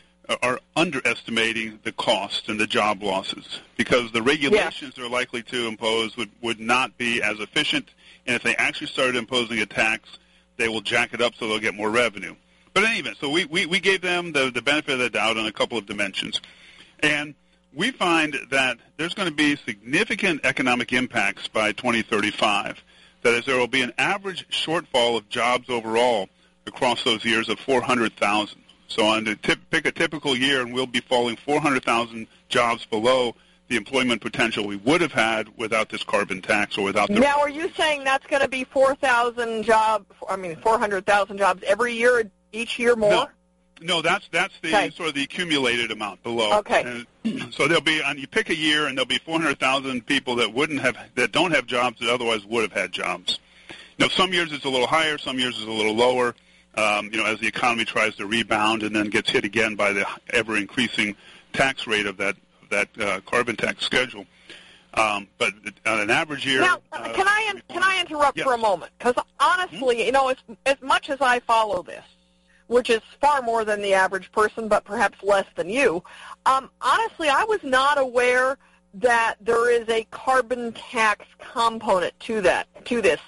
[0.43, 6.16] are underestimating the cost and the job losses because the regulations they're likely to impose
[6.16, 7.88] would, would not be as efficient.
[8.27, 10.19] And if they actually started imposing a tax,
[10.57, 12.37] they will jack it up so they'll get more revenue.
[12.73, 15.11] But in any event, so we, we, we gave them the, the benefit of the
[15.11, 16.40] doubt on a couple of dimensions.
[17.01, 17.35] And
[17.73, 22.83] we find that there's going to be significant economic impacts by 2035.
[23.23, 26.29] That is, there will be an average shortfall of jobs overall
[26.67, 28.59] across those years of 400,000.
[28.89, 33.35] So on the tip, pick a typical year, and we'll be falling 400,000 jobs below
[33.69, 37.21] the employment potential we would have had without this carbon tax or without the.
[37.21, 40.07] Now, are you saying that's going to be 4,000 jobs?
[40.29, 43.11] I mean, 400,000 jobs every year, each year more?
[43.11, 43.29] No.
[43.81, 44.90] No, that's that's the Okay.
[44.90, 46.59] sort of the accumulated amount below.
[46.59, 46.83] Okay.
[47.25, 50.53] And so there'll be, and you pick a year, and there'll be 400,000 people that
[50.53, 53.38] wouldn't have, that don't have jobs that otherwise would have had jobs.
[53.99, 56.35] Now, some years it's a little higher, some years it's a little lower.
[56.77, 59.93] Um, you know, as the economy tries to rebound and then gets hit again by
[59.93, 61.16] the ever increasing
[61.53, 62.37] tax rate of that
[62.71, 64.25] that uh, carbon tax schedule.
[64.95, 65.53] Um, but
[65.87, 68.45] on an average year, Now, uh, can I can I interrupt Yes.
[68.47, 68.93] for a moment?
[68.99, 72.05] Because honestly, you know, as as much as I follow this,
[72.71, 76.01] which is far more than the average person, but perhaps less than you,
[76.47, 78.59] um, honestly, I was not aware
[78.95, 83.19] that there is a carbon tax component to that to this.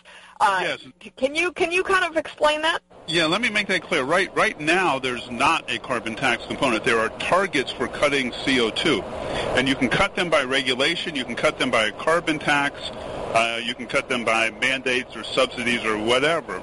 [0.40, 0.86] Uh, Yes.
[1.16, 2.82] Can you can you kind of explain that?
[3.08, 4.04] Yeah, let me make that clear.
[4.04, 6.84] Right, right now, there's not a carbon tax component.
[6.84, 9.02] There are targets for cutting CO2,
[9.56, 11.16] and you can cut them by regulation.
[11.16, 12.80] You can cut them by a carbon tax.
[13.34, 16.62] Uh, you can cut them by mandates or subsidies or whatever.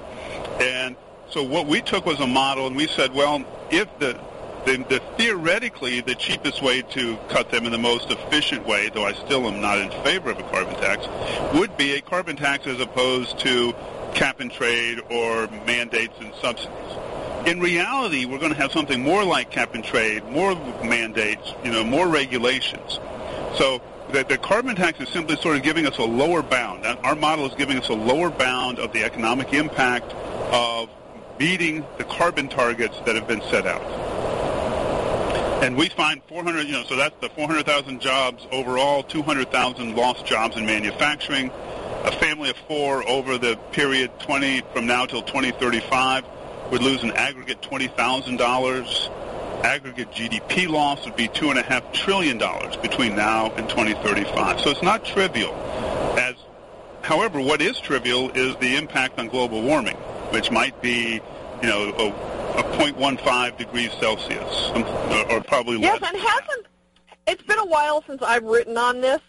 [0.62, 0.96] And
[1.30, 4.20] so, what we took was a model, and we said, well, if the
[4.66, 9.06] the, the theoretically the cheapest way to cut them in the most efficient way, though
[9.06, 11.08] I still am not in favor of a carbon tax,
[11.58, 13.74] would be a carbon tax as opposed to
[14.14, 16.76] cap and trade or mandates and subsidies.
[17.46, 21.72] In reality, we're going to have something more like cap and trade, more mandates, you
[21.72, 23.00] know, more regulations.
[23.56, 26.86] So the, the carbon tax is simply sort of giving us a lower bound.
[26.86, 30.12] Our model is giving us a lower bound of the economic impact
[30.52, 30.90] of
[31.40, 33.82] meeting the carbon targets that have been set out.
[35.64, 40.56] And we find 400, you know, so that's the 400,000 jobs overall, 200,000 lost jobs
[40.56, 41.52] in manufacturing.
[42.04, 46.24] A family of four over the period 20 from now till 2035
[46.72, 49.10] would lose an aggregate $20,000
[49.64, 52.38] aggregate GDP loss would be $2.5 trillion
[52.82, 54.62] between now and 2035.
[54.62, 55.54] So it's not trivial.
[56.18, 56.36] As,
[57.02, 59.98] however, what is trivial is the impact on global warming,
[60.32, 61.22] which might be,
[61.62, 64.72] you know, a, a 0.15 degrees Celsius,
[65.30, 66.00] or probably less.
[66.02, 66.68] Yes, and hasn't,
[67.28, 69.22] it's been a while since I've written on this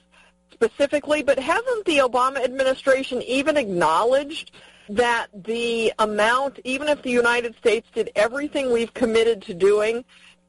[0.53, 4.53] specifically, but hasn't the Obama administration even acknowledged
[4.91, 10.05] that the amount, even if the United States did everything we've committed to doing,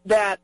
[0.05, 0.39] that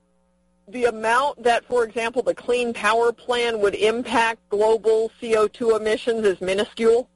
[0.68, 6.40] the amount that, for example, the Clean Power Plan would impact global CO2 emissions is
[6.42, 7.10] minuscule?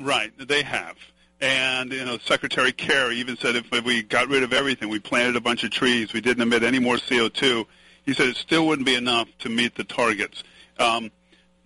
[0.00, 0.96] Right, they have.
[1.44, 5.36] And, you know, Secretary Kerry even said if we got rid of everything, we planted
[5.36, 7.66] a bunch of trees, we didn't emit any more CO2,
[8.06, 10.42] he said it still wouldn't be enough to meet the targets.
[10.78, 11.10] Um,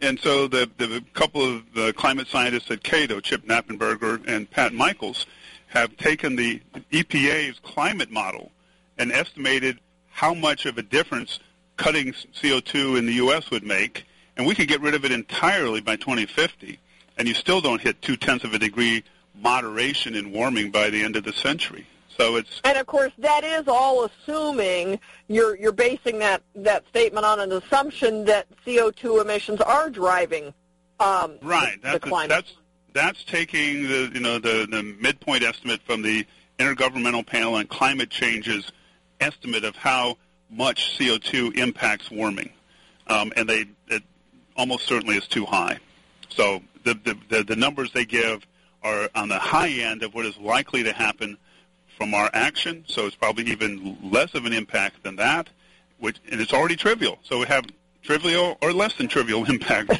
[0.01, 4.74] and so the, the couple of the climate scientists at Cato, Chip Knappenberger and Pat
[4.74, 5.26] Michaels,
[5.68, 6.61] have taken the
[6.91, 8.51] EPA's climate model
[8.99, 9.79] and estimated
[10.11, 11.39] how much of a difference
[11.76, 13.53] cutting CO2 in the U.S.
[13.53, 14.07] would make,
[14.37, 16.81] and we could get rid of it entirely by 2050,
[17.16, 19.05] and you still don't hit two-tenths of a degree
[19.41, 21.86] moderation in warming by the end of the century.
[22.16, 27.24] So it's and of course that is all assuming you're you're basing that that statement
[27.24, 30.53] on an assumption that CO2 emissions are driving
[31.01, 31.78] um, right.
[31.82, 32.30] That's the climate.
[32.30, 32.55] that's
[32.93, 36.26] that's taking the you know the the midpoint estimate from the
[36.59, 38.72] Intergovernmental Panel on Climate Change's
[39.20, 40.16] estimate of how
[40.51, 42.51] much CO2 impacts warming,
[43.07, 44.03] um, and they it
[44.57, 45.78] almost certainly is too high.
[46.28, 48.45] So the, the the the numbers they give
[48.83, 51.37] are on the high end of what is likely to happen
[51.97, 55.49] from our action, so it's probably even less of an impact than that,
[55.99, 57.18] which, and it's already trivial.
[57.22, 57.64] So we have
[58.03, 59.91] trivial or less than trivial impact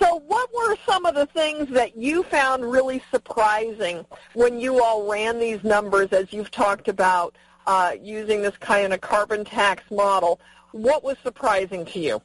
[0.00, 5.10] So what were some of the things that you found really surprising when you all
[5.10, 10.40] ran these numbers as you've talked about uh, using this kind of carbon tax model?
[10.72, 12.22] What was surprising to you?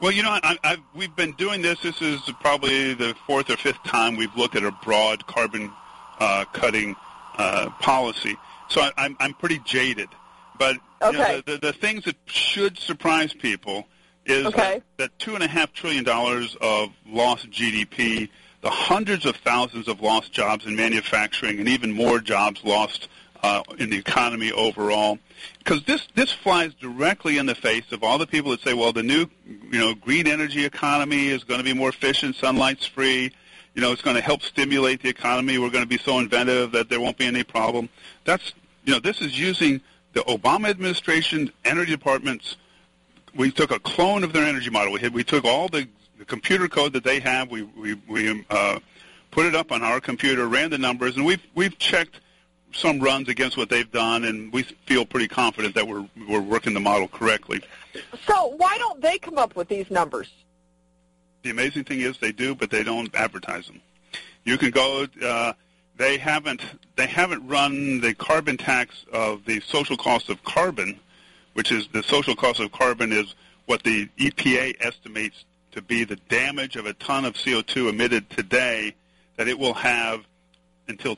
[0.00, 1.80] Well, you know, I, I've, we've been doing this.
[1.80, 5.70] This is probably the fourth or fifth time we've looked at a broad carbon
[6.18, 6.96] uh, cutting
[7.38, 8.36] uh, policy.
[8.68, 10.08] So I, I'm I'm pretty jaded.
[10.58, 11.12] But okay.
[11.12, 13.86] you know, the, the, the things that should surprise people
[14.24, 14.82] is okay.
[14.96, 18.28] that, that two and a half trillion dollars of lost GDP,
[18.62, 23.08] the hundreds of thousands of lost jobs in manufacturing, and even more jobs lost
[23.44, 25.18] uh, in the economy overall.
[25.58, 28.92] Because this this flies directly in the face of all the people that say, well,
[28.92, 33.32] the new you know green energy economy is going to be more efficient, sunlight's free
[33.74, 35.58] you know, it's going to help stimulate the economy.
[35.58, 37.88] We're going to be so inventive that there won't be any problem.
[38.24, 38.52] That's,
[38.84, 39.80] you know, this is using
[40.12, 42.56] the Obama administration energy departments.
[43.34, 44.92] We took a clone of their energy model.
[44.92, 45.88] We, had, we took all the,
[46.18, 47.50] the computer code that they have.
[47.50, 48.78] We, we, we uh,
[49.32, 52.20] put it up on our computer, ran the numbers, and we've, we've checked
[52.74, 56.74] some runs against what they've done, and we feel pretty confident that we're, we're working
[56.74, 57.62] the model correctly.
[58.26, 60.30] So why don't they come up with these numbers?
[61.42, 63.80] The amazing thing is they do, but they don't advertise them.
[64.44, 65.06] You can go.
[65.22, 65.52] Uh,
[65.96, 66.62] they haven't.
[66.96, 70.98] They haven't run the carbon tax of the social cost of carbon,
[71.52, 73.34] which is the social cost of carbon is
[73.66, 78.94] what the EPA estimates to be the damage of a ton of CO2 emitted today
[79.36, 80.24] that it will have
[80.88, 81.16] until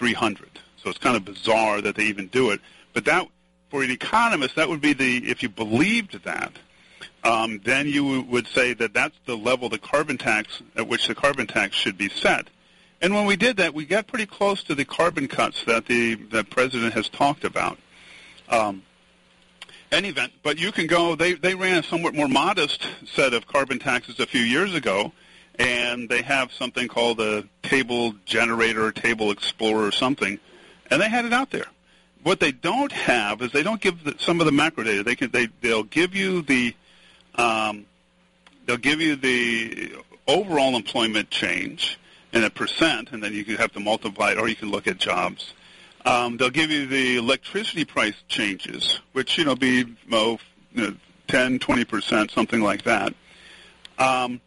[0.00, 0.48] 2300.
[0.82, 2.60] So it's kind of bizarre that they even do it.
[2.94, 3.26] But that,
[3.70, 6.52] for an economist, that would be the if you believed that
[7.22, 11.14] um, then you would say that that's the level the carbon tax at which the
[11.14, 12.48] carbon tax should be set.
[13.02, 16.14] And when we did that, we got pretty close to the carbon cuts that the
[16.14, 17.78] the president has talked about.
[18.48, 18.82] Um,
[19.92, 21.14] any event, but you can go.
[21.14, 25.12] They they ran a somewhat more modest set of carbon taxes a few years ago,
[25.60, 30.38] and they have something called a table generator, or table explorer, or something,
[30.90, 31.66] and they had it out there.
[32.22, 35.02] What they don't have is they don't give the, some of the macro data.
[35.02, 36.74] They can they they'll give you the
[37.34, 37.84] um,
[38.64, 39.92] they'll give you the
[40.26, 41.98] overall employment change
[42.32, 44.86] in a percent, and then you can have to multiply it, or you can look
[44.86, 45.52] at jobs.
[46.06, 50.38] Um, they'll give you the electricity price changes, which you know be oh,
[50.72, 50.96] you know,
[51.28, 53.12] 10, 20 percent, something like that.
[53.98, 54.40] Um,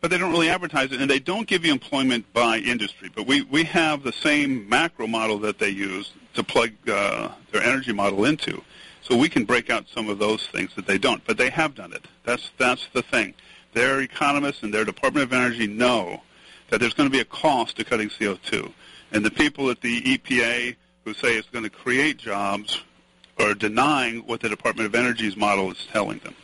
[0.00, 3.10] but they don't really advertise it, and they don't give you employment by industry.
[3.14, 7.62] But we, we have the same macro model that they use to plug uh, their
[7.62, 8.62] energy model into.
[9.02, 11.74] So we can break out some of those things that they don't, but they have
[11.74, 12.04] done it.
[12.24, 13.34] That's that's the thing.
[13.72, 16.22] Their economists and their Department of Energy know
[16.68, 18.72] that there's going to be a cost to cutting CO2,
[19.12, 22.82] and the people at the EPA who say it's going to create jobs
[23.38, 26.34] are denying what the Department of Energy's model is telling them.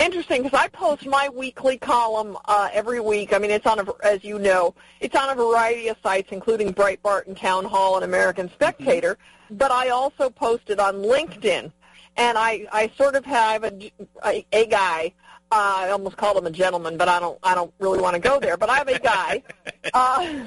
[0.00, 3.32] Interesting, because I post my weekly column uh, every week.
[3.32, 6.74] I mean, it's on, a, as you know, it's on a variety of sites, including
[6.74, 9.14] Breitbart and Town Hall and American Spectator.
[9.14, 9.56] Mm-hmm.
[9.56, 11.70] But I also post it on LinkedIn,
[12.16, 13.92] and I, I sort of have a,
[14.24, 15.12] a, a guy.
[15.52, 17.38] Uh, I almost called him a gentleman, but I don't.
[17.42, 18.56] I don't really want to go there.
[18.56, 19.42] But I have a guy
[19.94, 20.46] uh,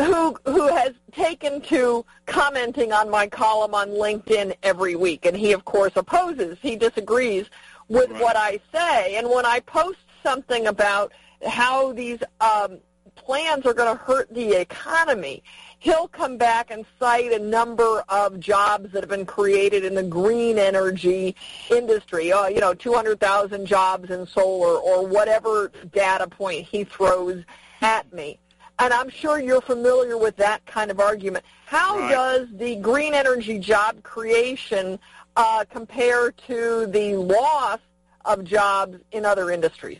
[0.00, 5.52] who who has taken to commenting on my column on LinkedIn every week, and he
[5.52, 6.56] of course opposes.
[6.62, 7.46] He disagrees
[7.88, 8.22] with right.
[8.22, 9.16] what I say.
[9.16, 11.12] And when I post something about
[11.46, 12.78] how these um,
[13.14, 15.42] plans are going to hurt the economy,
[15.78, 20.02] he'll come back and cite a number of jobs that have been created in the
[20.02, 21.36] green energy
[21.70, 22.32] industry.
[22.32, 27.44] Uh, you know, 200,000 jobs in solar or whatever data point he throws
[27.82, 28.38] at me.
[28.78, 31.44] And I'm sure you're familiar with that kind of argument.
[31.66, 32.10] How right.
[32.10, 34.98] does the green energy job creation
[35.36, 37.80] uh, compare to the loss
[38.24, 39.98] of jobs in other industries?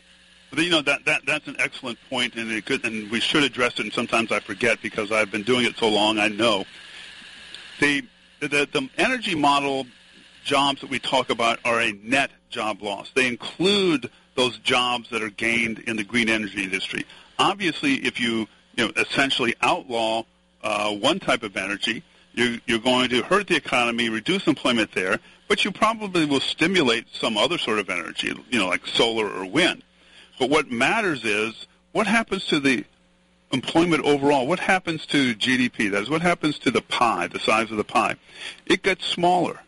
[0.57, 3.75] You know that, that that's an excellent point, and it could, and we should address
[3.75, 3.81] it.
[3.81, 6.19] And sometimes I forget because I've been doing it so long.
[6.19, 6.65] I know
[7.81, 8.03] the
[8.41, 9.87] the, the energy model
[10.45, 13.11] jobs that we talk about are a net job loss.
[13.15, 17.05] They include those jobs that are gained in the green energy industry.
[17.39, 20.23] Obviously, if you you know essentially outlaw
[20.63, 22.05] uh, one type of energy,
[22.35, 25.19] you're, you're going to hurt the economy, reduce employment there,
[25.49, 29.47] but you probably will stimulate some other sort of energy, you know, like solar or
[29.47, 29.83] wind.
[30.39, 32.85] But what matters is what happens to the
[33.53, 34.47] employment overall?
[34.47, 35.91] What happens to GDP?
[35.91, 38.17] That is, what happens to the pie, the size of the pie?
[38.67, 39.61] It gets smaller.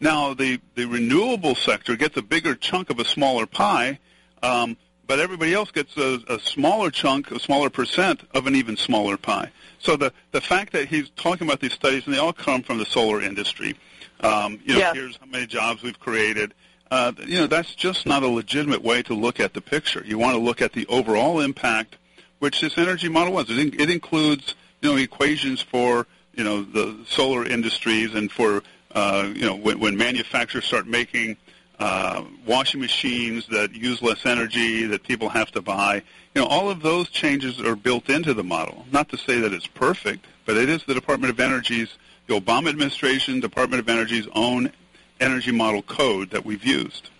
[0.00, 3.98] Now, the, the renewable sector gets a bigger chunk of a smaller pie,
[4.42, 8.76] um, but everybody else gets a, a smaller chunk, a smaller percent of an even
[8.76, 9.50] smaller pie.
[9.78, 12.78] So the, the fact that he's talking about these studies, and they all come from
[12.78, 13.76] the solar industry,
[14.20, 14.94] um, you know, yeah.
[14.94, 16.54] here's how many jobs we've created.
[16.90, 20.02] Uh, you know, that's just not a legitimate way to look at the picture.
[20.06, 21.96] You want to look at the overall impact,
[22.38, 23.50] which this energy model was.
[23.50, 28.62] It, in, it includes, you know, equations for, you know, the solar industries and for,
[28.94, 31.36] uh, you know, when, when manufacturers start making
[31.84, 35.96] uh, washing machines that use less energy that people have to buy.
[36.34, 38.86] You know, all of those changes are built into the model.
[38.90, 42.70] Not to say that it's perfect, but it is the Department of Energy's, the Obama
[42.70, 44.72] administration, Department of Energy's own
[45.20, 47.10] energy model code that we've used.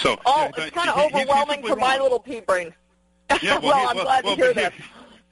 [0.00, 1.80] So, oh, yeah, it's kind of overwhelming for wrong.
[1.80, 2.74] my little pea brain.
[3.42, 4.74] Yeah, well, well I'm well, glad well, to hear that.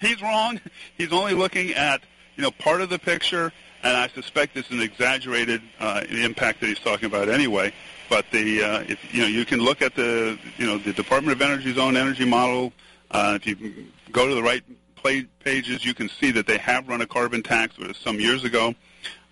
[0.00, 0.58] He's wrong.
[0.96, 2.00] He's only looking at
[2.36, 3.52] you know part of the picture
[3.82, 7.72] and I suspect it's an exaggerated uh, impact that he's talking about anyway.
[8.08, 11.32] But the uh, if you know you can look at the you know the Department
[11.32, 12.72] of Energy's own energy model.
[13.10, 14.62] Uh, if you go to the right
[14.96, 18.74] play pages, you can see that they have run a carbon tax some years ago,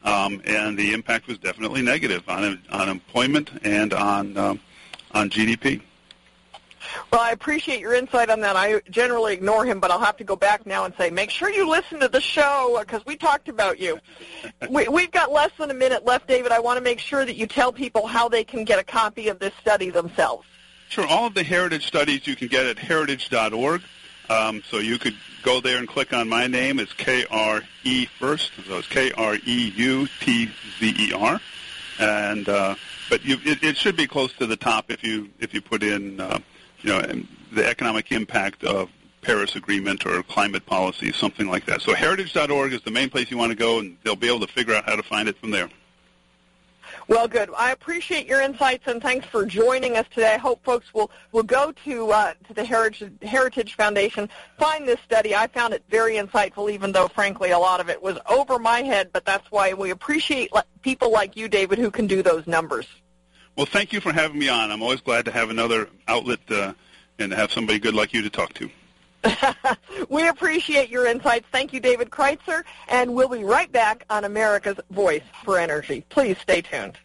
[0.05, 4.61] um, and the impact was definitely negative on on employment and on um,
[5.13, 5.83] on GDP.
[7.13, 8.57] Well, I appreciate your insight on that.
[8.57, 11.51] I generally ignore him, but I'll have to go back now and say, make sure
[11.51, 13.99] you listen to the show because we talked about you.
[14.69, 16.53] we, we've got less than a minute left, David.
[16.53, 19.29] I want to make sure that you tell people how they can get a copy
[19.29, 20.47] of this study themselves.
[20.89, 21.07] Sure.
[21.07, 23.83] All of the heritage studies you can get at heritage.org.
[24.29, 26.79] Um, so you could go there and click on my name.
[26.79, 28.53] It's K-R-E first.
[28.67, 29.31] So it's K-R-E-U-T-Z-E-R.
[31.99, 32.77] And uh,
[33.11, 35.83] but you, it, it should be close to the top if you if you put
[35.83, 36.39] in uh,
[36.83, 37.23] you know,
[37.53, 38.91] the economic impact of
[39.23, 41.83] Paris Agreement or climate policy, something like that.
[41.83, 44.53] So heritage.org is the main place you want to go, and they'll be able to
[44.53, 45.69] figure out how to find it from there.
[47.09, 47.51] Well, good.
[47.57, 50.35] I appreciate your insights and thanks for joining us today.
[50.35, 54.29] I hope folks will, will go to uh, to the Heritage, Heritage Foundation,
[54.59, 55.35] find this study.
[55.35, 58.83] I found it very insightful, even though, frankly, a lot of it was over my
[58.83, 59.11] head.
[59.13, 60.53] But that's why we appreciate
[60.83, 62.87] people like you, David, who can do those numbers.
[63.57, 64.71] Well, thank you for having me on.
[64.71, 66.73] I'm always glad to have another outlet uh,
[67.19, 68.71] and to have somebody good like you to talk to.
[70.09, 71.47] we appreciate your insights.
[71.53, 76.05] Thank you, David Kreutzer, and we'll be right back on America's Voice for Energy.
[76.09, 76.99] Please stay tuned.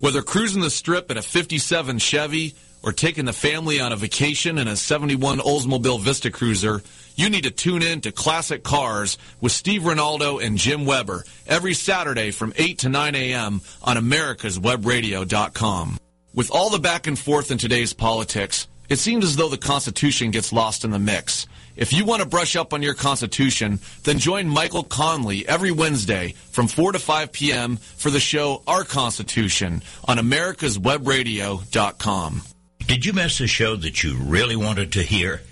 [0.00, 4.58] Whether cruising the strip in a 57 Chevy or taking the family on a vacation
[4.58, 6.82] in a 71 Oldsmobile Vista Cruiser,
[7.16, 11.74] you need to tune in to Classic Cars with Steve Ronaldo and Jim Weber every
[11.74, 13.60] Saturday from 8 to 9 a.m.
[13.82, 15.98] on americaswebradio.com.
[16.34, 20.30] With all the back and forth in today's politics, it seems as though the Constitution
[20.30, 21.46] gets lost in the mix.
[21.76, 26.34] If you want to brush up on your Constitution, then join Michael Conley every Wednesday
[26.50, 27.76] from 4 to 5 p.m.
[27.76, 32.42] for the show Our Constitution on americaswebradio.com.
[32.86, 35.42] Did you miss a show that you really wanted to hear?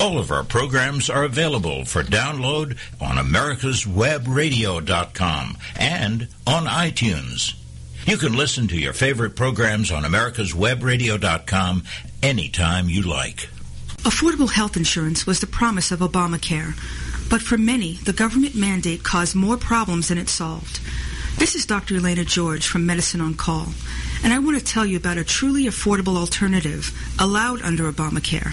[0.00, 7.54] All of our programs are available for download on americaswebradio.com and on iTunes.
[8.06, 11.84] You can listen to your favorite programs on americaswebradio.com
[12.22, 13.48] anytime you like.
[14.02, 16.74] Affordable health insurance was the promise of Obamacare,
[17.30, 20.80] but for many, the government mandate caused more problems than it solved.
[21.38, 21.96] This is Dr.
[21.96, 23.68] Elena George from Medicine on Call,
[24.22, 28.52] and I want to tell you about a truly affordable alternative allowed under Obamacare,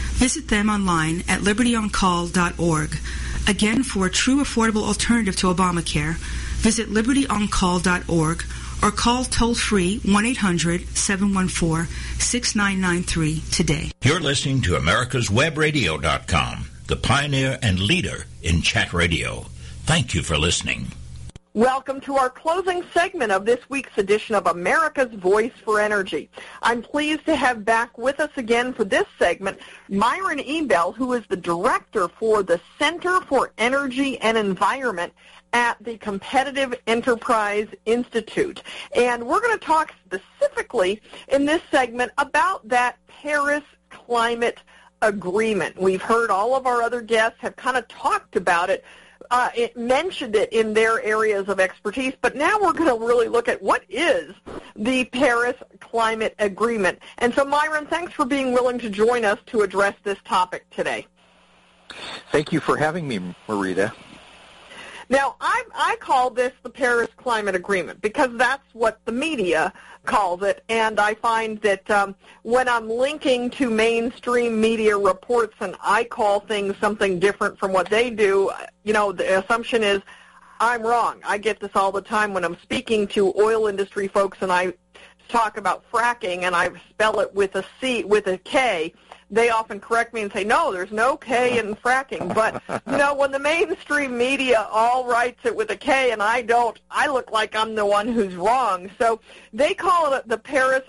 [0.21, 2.97] Visit them online at libertyoncall.org.
[3.47, 6.15] Again, for a true affordable alternative to Obamacare,
[6.61, 8.43] Visit libertyoncall.org
[8.83, 11.87] or call toll free 1 800 714
[12.19, 13.91] 6993 today.
[14.03, 19.47] You're listening to America'sWebRadio.com, the pioneer and leader in chat radio.
[19.85, 20.91] Thank you for listening.
[21.53, 26.29] Welcome to our closing segment of this week's edition of America's Voice for Energy.
[26.61, 31.25] I'm pleased to have back with us again for this segment Myron Ebell, who is
[31.27, 35.11] the director for the Center for Energy and Environment
[35.51, 38.63] at the Competitive Enterprise Institute.
[38.95, 44.59] And we're going to talk specifically in this segment about that Paris climate
[45.01, 45.77] agreement.
[45.77, 48.85] We've heard all of our other guests have kind of talked about it,
[49.31, 53.29] uh, it mentioned it in their areas of expertise, but now we're going to really
[53.29, 54.35] look at what is
[54.75, 56.99] the Paris Climate Agreement.
[57.17, 61.07] And so, Myron, thanks for being willing to join us to address this topic today.
[62.31, 63.93] Thank you for having me, Marita.
[65.11, 69.73] Now, I, I call this the Paris Climate Agreement because that's what the media
[70.05, 75.75] calls it, and I find that um, when I'm linking to mainstream media reports and
[75.81, 78.51] I call things something different from what they do,
[78.85, 79.99] you know, the assumption is
[80.61, 81.19] I'm wrong.
[81.25, 84.71] I get this all the time when I'm speaking to oil industry folks and I
[85.27, 88.93] talk about fracking and I spell it with a C with a K
[89.31, 92.33] they often correct me and say, no, there's no K in fracking.
[92.35, 96.41] But, you know, when the mainstream media all writes it with a K and I
[96.41, 98.91] don't, I look like I'm the one who's wrong.
[98.99, 99.21] So
[99.53, 100.83] they call it the Paris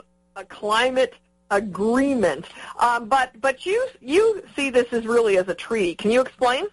[0.48, 1.14] Climate
[1.50, 2.46] Agreement.
[2.78, 5.94] Um, but but you you see this as really as a treaty.
[5.94, 6.66] Can you explain?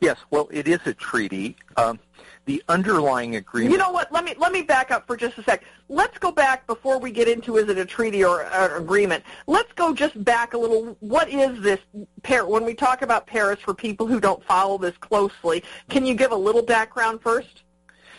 [0.00, 1.56] Yes, well, it is a treaty.
[1.76, 2.00] Um,
[2.48, 3.72] the underlying agreement.
[3.72, 4.10] You know what?
[4.10, 5.64] Let me let me back up for just a sec.
[5.90, 9.22] Let's go back before we get into is it a treaty or an agreement.
[9.46, 10.96] Let's go just back a little.
[11.00, 11.78] What is this
[12.26, 16.32] When we talk about Paris, for people who don't follow this closely, can you give
[16.32, 17.64] a little background first?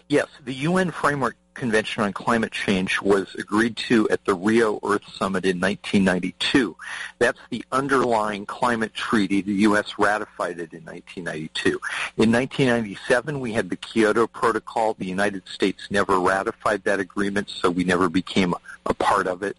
[0.09, 5.03] Yes, the UN framework Convention on Climate Change was agreed to at the Rio Earth
[5.13, 6.75] Summit in 1992.
[7.19, 9.41] That's the underlying climate treaty.
[9.41, 9.99] The U.S.
[9.99, 11.69] ratified it in 1992.
[12.17, 14.95] In 1997, we had the Kyoto Protocol.
[14.95, 18.55] The United States never ratified that agreement, so we never became
[18.87, 19.57] a part of it.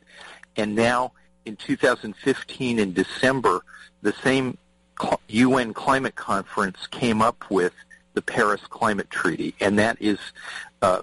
[0.57, 1.13] And now,
[1.45, 3.61] in 2015, in December,
[4.03, 4.59] the same
[5.29, 7.75] UN climate conference came up with
[8.21, 10.19] the Paris Climate Treaty, and that is
[10.83, 11.01] uh,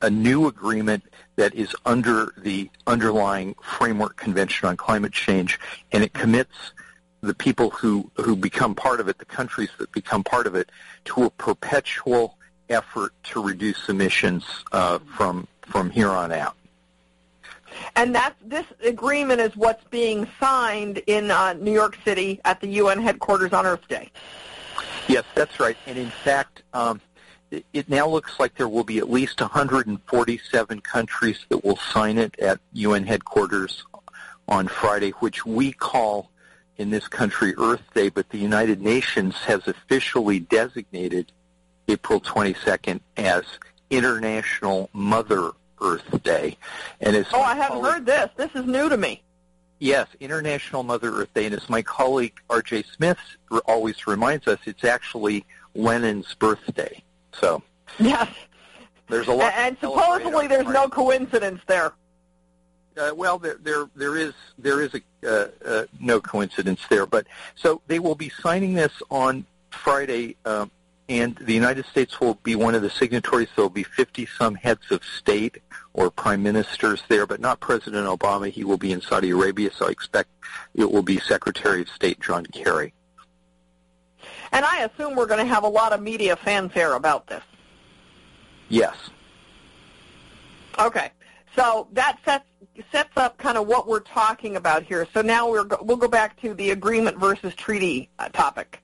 [0.00, 1.04] a new agreement
[1.36, 5.60] that is under the underlying framework convention on climate change,
[5.92, 6.72] and it commits
[7.20, 10.70] the people who, who become part of it, the countries that become part of it,
[11.04, 12.38] to a perpetual
[12.70, 16.56] effort to reduce emissions uh, from from here on out.
[17.96, 22.68] And that this agreement is what's being signed in uh, New York City at the
[22.68, 24.10] UN headquarters on Earth Day.
[25.08, 25.76] Yes, that's right.
[25.86, 27.00] And in fact, um,
[27.72, 32.38] it now looks like there will be at least 147 countries that will sign it
[32.38, 33.84] at UN headquarters
[34.48, 36.30] on Friday, which we call
[36.76, 41.30] in this country Earth Day, but the United Nations has officially designated
[41.88, 43.44] April 22nd as
[43.90, 45.50] International Mother
[45.80, 46.56] Earth Day.
[47.00, 48.30] And as oh, I haven't colleague, heard this.
[48.36, 49.22] This is new to me.
[49.84, 52.84] Yes, International Mother Earth Day, and as my colleague R.J.
[52.84, 53.18] Smith
[53.66, 57.02] always reminds us, it's actually Lenin's birthday.
[57.32, 57.62] So
[57.98, 58.30] yes,
[59.10, 59.52] there's a lot.
[59.54, 61.92] And supposedly there's no coincidence there.
[62.96, 67.04] uh, well, there, there, there is there is a uh, uh, no coincidence there.
[67.04, 70.70] But so they will be signing this on Friday, um,
[71.10, 73.48] and the United States will be one of the signatories.
[73.54, 75.58] There will be 50 some heads of state
[75.94, 78.50] or prime ministers there, but not President Obama.
[78.50, 80.28] He will be in Saudi Arabia, so I expect
[80.74, 82.92] it will be Secretary of State John Kerry.
[84.52, 87.42] And I assume we're going to have a lot of media fanfare about this.
[88.68, 88.96] Yes.
[90.78, 91.10] Okay.
[91.56, 92.44] So that sets
[92.90, 95.06] sets up kind of what we're talking about here.
[95.14, 98.80] So now we're we'll go back to the agreement versus treaty uh, topic.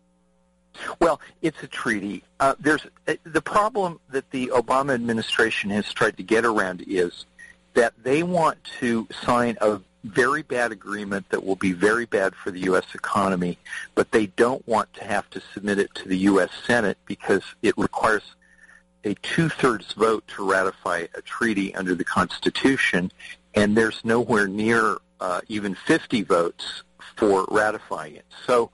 [1.01, 2.22] Well, it's a treaty.
[2.39, 7.26] Uh, there's uh, the problem that the Obama administration has tried to get around is
[7.74, 12.51] that they want to sign a very bad agreement that will be very bad for
[12.51, 12.87] the U.S.
[12.95, 13.59] economy,
[13.95, 16.51] but they don't want to have to submit it to the U.S.
[16.66, 18.22] Senate because it requires
[19.05, 23.12] a two-thirds vote to ratify a treaty under the Constitution,
[23.55, 26.83] and there's nowhere near uh, even 50 votes
[27.16, 28.26] for ratifying it.
[28.47, 28.70] So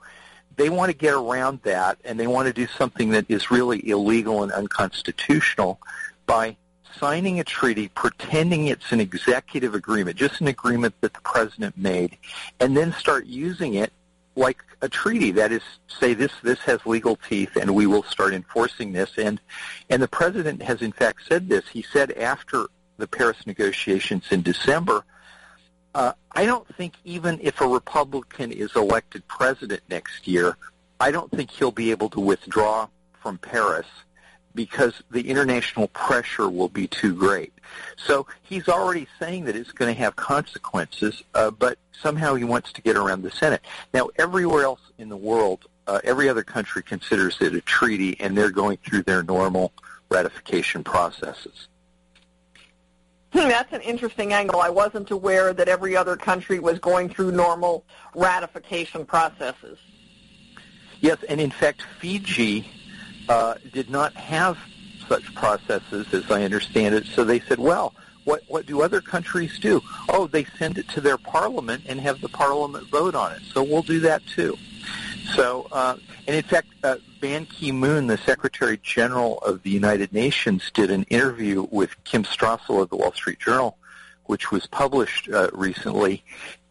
[0.57, 3.87] they want to get around that, and they want to do something that is really
[3.87, 5.79] illegal and unconstitutional
[6.25, 6.57] by
[6.99, 12.17] signing a treaty, pretending it's an executive agreement, just an agreement that the president made,
[12.59, 13.93] and then start using it
[14.35, 15.31] like a treaty.
[15.31, 19.11] That is, say this this has legal teeth, and we will start enforcing this.
[19.17, 19.39] And
[19.89, 21.67] and the president has in fact said this.
[21.67, 25.03] He said after the Paris negotiations in December,
[25.97, 30.55] uh, I don't think even if a Republican is elected president next year,
[30.99, 32.87] I don't think he'll be able to withdraw
[33.19, 33.87] from Paris
[34.53, 37.51] because the international pressure will be too great.
[37.95, 42.71] So he's already saying that it's going to have consequences, uh, but somehow he wants
[42.73, 43.61] to get around the Senate.
[43.91, 48.37] Now, everywhere else in the world, uh, every other country considers it a treaty, and
[48.37, 49.73] they're going through their normal
[50.09, 51.67] ratification processes.
[53.33, 54.61] Hmm, that's an interesting angle.
[54.61, 59.77] I wasn't aware that every other country was going through normal ratification processes.
[61.01, 62.67] Yes, and in fact, Fiji
[63.29, 64.57] uh, did not have
[65.07, 67.05] such processes, as I understand it.
[67.05, 69.81] So they said, well, what, what do other countries do?
[70.09, 73.41] Oh, they send it to their parliament and have the parliament vote on it.
[73.53, 74.57] So we'll do that too.
[75.35, 75.97] So, uh,
[76.27, 81.03] and in fact, uh, Ban Ki-moon, the Secretary General of the United Nations, did an
[81.03, 83.77] interview with Kim Strassel of the Wall Street Journal,
[84.25, 86.23] which was published uh, recently,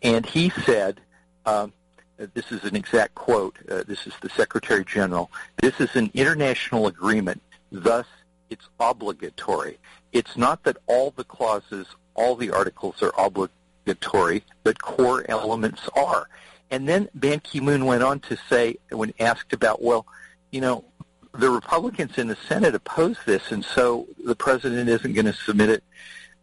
[0.02, 1.00] and he said,
[1.44, 1.72] um,
[2.16, 6.86] this is an exact quote, uh, this is the Secretary General, this is an international
[6.86, 8.06] agreement, thus
[8.50, 9.78] it's obligatory.
[10.12, 16.28] It's not that all the clauses, all the articles are obligatory, but core elements are.
[16.70, 20.06] And then Ban Ki-moon went on to say, when asked about, well,
[20.50, 20.84] you know,
[21.32, 25.68] the Republicans in the Senate oppose this, and so the president isn't going to submit
[25.68, 25.84] it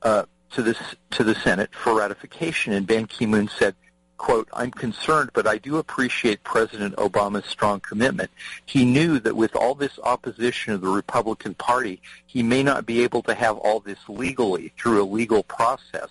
[0.03, 0.77] uh, to this
[1.11, 2.73] to the Senate for ratification.
[2.73, 3.75] And Ban Ki-moon said,
[4.17, 8.29] quote, I'm concerned, but I do appreciate President Obama's strong commitment.
[8.65, 13.03] He knew that with all this opposition of the Republican Party, he may not be
[13.03, 16.09] able to have all this legally through a legal process,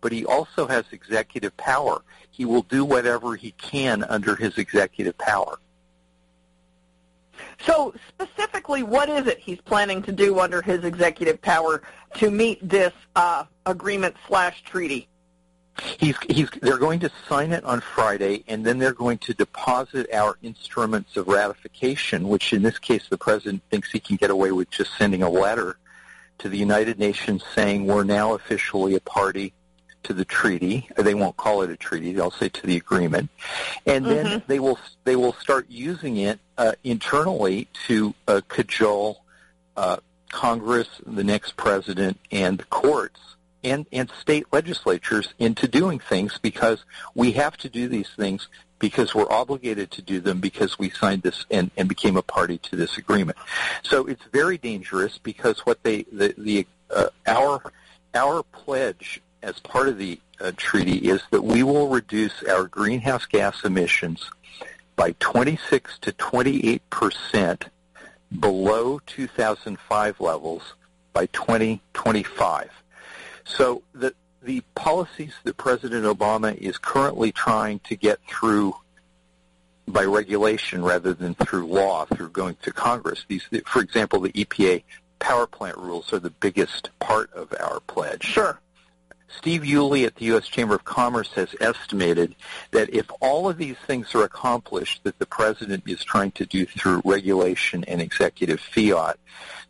[0.00, 2.02] but he also has executive power.
[2.30, 5.58] He will do whatever he can under his executive power.
[7.60, 11.82] So specifically, what is it he's planning to do under his executive power
[12.14, 15.08] to meet this uh, agreement slash treaty?
[15.98, 20.12] He's, he's, they're going to sign it on Friday, and then they're going to deposit
[20.12, 24.50] our instruments of ratification, which in this case the president thinks he can get away
[24.50, 25.78] with just sending a letter
[26.38, 29.52] to the United Nations saying we're now officially a party
[30.08, 30.88] to the treaty.
[30.96, 33.30] They won't call it a treaty; they'll say to the agreement,
[33.86, 34.38] and then mm-hmm.
[34.46, 39.22] they will they will start using it uh, internally to uh, cajole
[39.76, 39.98] uh,
[40.30, 43.20] Congress, the next president, and the courts
[43.64, 46.84] and, and state legislatures into doing things because
[47.14, 48.48] we have to do these things
[48.78, 52.58] because we're obligated to do them because we signed this and, and became a party
[52.58, 53.36] to this agreement.
[53.82, 57.72] So it's very dangerous because what they the, the uh, our
[58.14, 63.26] our pledge as part of the uh, treaty is that we will reduce our greenhouse
[63.26, 64.30] gas emissions
[64.96, 67.64] by 26 to 28 percent
[68.40, 70.74] below 2005 levels
[71.12, 72.70] by 2025.
[73.44, 78.74] So the the policies that President Obama is currently trying to get through
[79.88, 83.24] by regulation rather than through law, through going to Congress.
[83.26, 84.82] These, for example, the EPA
[85.18, 88.22] power plant rules are the biggest part of our pledge.
[88.22, 88.60] Sure.
[89.28, 90.48] Steve Eule at the U.S.
[90.48, 92.34] Chamber of Commerce has estimated
[92.70, 96.64] that if all of these things are accomplished that the president is trying to do
[96.66, 99.18] through regulation and executive fiat,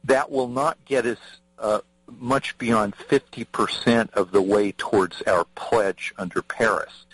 [0.05, 1.19] that will not get us
[1.59, 1.81] uh,
[2.19, 7.07] much beyond 50% of the way towards our pledge under Paris.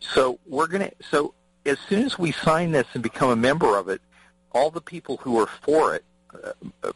[0.00, 1.34] So we're going to, so
[1.64, 4.00] as soon as we sign this and become a member of it,
[4.52, 6.04] all the people who are for it,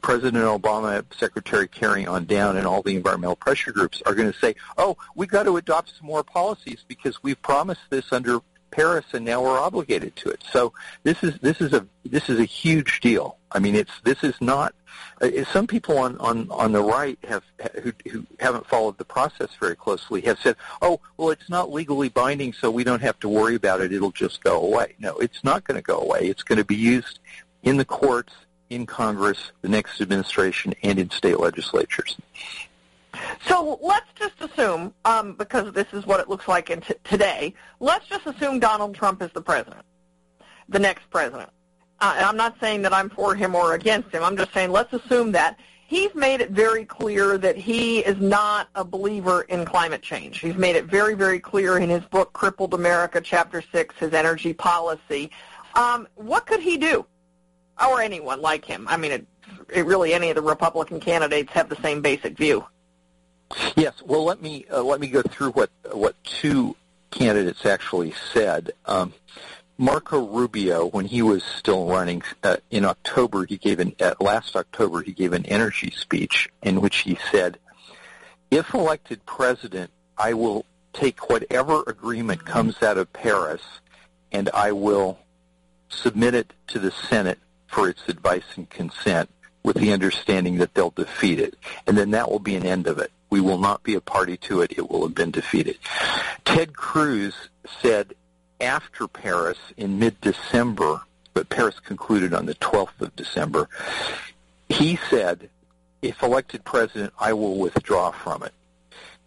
[0.03, 4.39] President Obama, Secretary Kerry on down, and all the environmental pressure groups are going to
[4.39, 9.07] say, "Oh, we got to adopt some more policies because we've promised this under Paris,
[9.13, 10.73] and now we're obligated to it." So
[11.03, 13.39] this is this is a this is a huge deal.
[13.53, 14.75] I mean, it's this is not.
[15.21, 17.43] Uh, some people on, on, on the right have
[17.83, 22.09] who, who haven't followed the process very closely have said, "Oh, well, it's not legally
[22.09, 23.93] binding, so we don't have to worry about it.
[23.93, 26.27] It'll just go away." No, it's not going to go away.
[26.27, 27.21] It's going to be used
[27.63, 28.33] in the courts,
[28.71, 32.17] in Congress, the next administration, and in state legislatures.
[33.47, 38.07] So let's just assume, um, because this is what it looks like t- today, let's
[38.07, 39.83] just assume Donald Trump is the president,
[40.69, 41.51] the next president.
[42.01, 44.23] Uh, I'm not saying that I'm for him or against him.
[44.23, 45.59] I'm just saying let's assume that
[45.89, 50.39] he's made it very clear that he is not a believer in climate change.
[50.39, 54.53] He's made it very, very clear in his book, Crippled America, Chapter 6, his energy
[54.53, 55.31] policy.
[55.75, 57.05] Um, what could he do?
[57.81, 58.87] Or anyone like him.
[58.89, 59.27] I mean, it,
[59.69, 62.67] it really any of the Republican candidates have the same basic view.
[63.77, 63.95] Yes.
[64.05, 66.77] Well, let me uh, let me go through what what two
[67.11, 68.73] candidates actually said.
[68.87, 69.15] Um,
[69.79, 74.57] Marco Rubio, when he was still running uh, in October, he gave an uh, last
[74.57, 77.59] October he gave an energy speech in which he said,
[78.51, 83.63] "If elected president, I will take whatever agreement comes out of Paris,
[84.33, 85.19] and I will
[85.89, 87.39] submit it to the Senate
[87.69, 89.31] for its advice and consent,
[89.63, 91.55] with the understanding that they'll defeat it,
[91.87, 93.13] and then that will be an end of it.
[93.31, 94.73] We will not be a party to it.
[94.77, 95.79] It will have been defeated."
[96.45, 97.35] Ted Cruz
[97.83, 98.15] said
[98.61, 101.03] after Paris in mid-December,
[101.35, 103.69] but Paris concluded on the 12th of December,
[104.69, 105.49] he said,
[106.03, 108.53] if elected president, I will withdraw from it.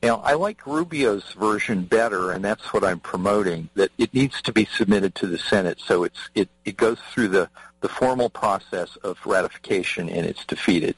[0.03, 4.51] Now, I like Rubio's version better, and that's what I'm promoting, that it needs to
[4.51, 7.49] be submitted to the Senate, so it's, it, it goes through the,
[7.81, 10.95] the formal process of ratification, and it's defeated.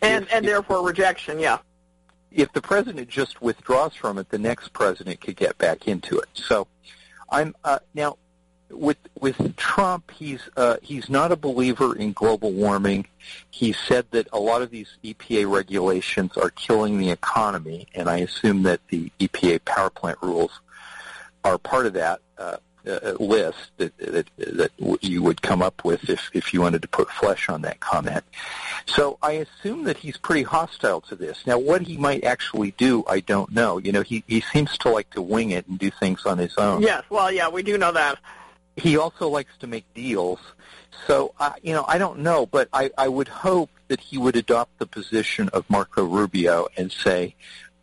[0.00, 1.58] And, if, and therefore rejection, yeah.
[2.30, 6.28] If the president just withdraws from it, the next president could get back into it.
[6.32, 6.66] So
[7.30, 8.16] I'm uh, now
[8.70, 10.10] with with Trump.
[10.10, 13.06] He's uh, he's not a believer in global warming.
[13.50, 18.18] He said that a lot of these EPA regulations are killing the economy, and I
[18.18, 20.60] assume that the EPA power plant rules
[21.44, 22.20] are part of that.
[22.38, 22.56] Uh,
[22.86, 24.70] uh, list that, that that
[25.02, 28.24] you would come up with if if you wanted to put flesh on that comment.
[28.86, 31.46] So I assume that he's pretty hostile to this.
[31.46, 33.78] Now, what he might actually do, I don't know.
[33.78, 36.56] You know, he he seems to like to wing it and do things on his
[36.56, 36.82] own.
[36.82, 38.18] Yes, well, yeah, we do know that.
[38.76, 40.40] He also likes to make deals.
[41.06, 44.36] So, uh, you know, I don't know, but I, I would hope that he would
[44.36, 47.34] adopt the position of Marco Rubio and say,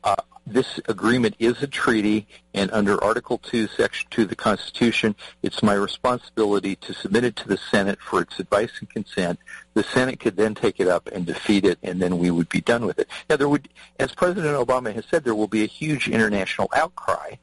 [0.03, 0.15] uh,
[0.51, 5.61] this agreement is a treaty, and under Article 2, Section 2 of the Constitution, it's
[5.61, 9.39] my responsibility to submit it to the Senate for its advice and consent.
[9.73, 12.61] The Senate could then take it up and defeat it, and then we would be
[12.61, 13.07] done with it.
[13.29, 13.69] Now, there would,
[13.99, 17.35] as President Obama has said, there will be a huge international outcry,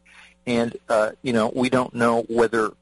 [0.47, 2.73] and uh, you know we don't know whether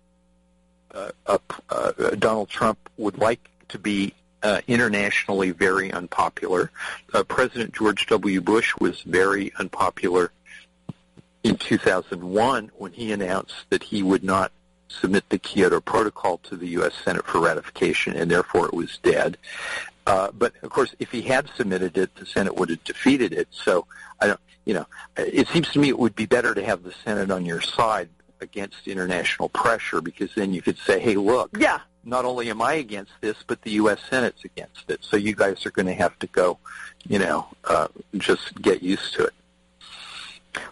[0.94, 4.14] uh, uh, Donald Trump would like to be
[4.44, 6.70] uh, internationally very unpopular.
[7.12, 8.40] Uh, President George W.
[8.40, 10.30] Bush was very unpopular
[11.42, 14.52] in 2001 when he announced that he would not
[14.88, 16.92] submit the Kyoto Protocol to the U.S.
[17.04, 19.38] Senate for ratification, and therefore it was dead.
[20.06, 23.48] Uh, but of course, if he had submitted it, the Senate would have defeated it.
[23.50, 23.86] So
[24.20, 24.86] I don't, you know,
[25.16, 28.10] it seems to me it would be better to have the Senate on your side
[28.44, 32.74] against international pressure because then you could say, hey, look, yeah not only am I
[32.74, 33.98] against this, but the U.S.
[34.08, 35.02] Senate's against it.
[35.02, 36.58] So you guys are going to have to go,
[37.06, 37.88] you know, uh,
[38.18, 39.34] just get used to it.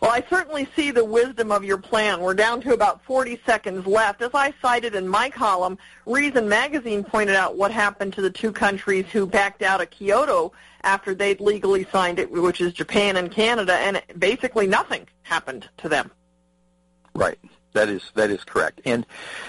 [0.00, 2.20] Well, I certainly see the wisdom of your plan.
[2.20, 4.22] We're down to about 40 seconds left.
[4.22, 8.52] As I cited in my column, Reason Magazine pointed out what happened to the two
[8.52, 10.52] countries who backed out of Kyoto
[10.84, 15.88] after they'd legally signed it, which is Japan and Canada, and basically nothing happened to
[15.88, 16.12] them.
[17.14, 17.38] Right.
[17.72, 18.80] That is that is correct.
[18.84, 19.06] And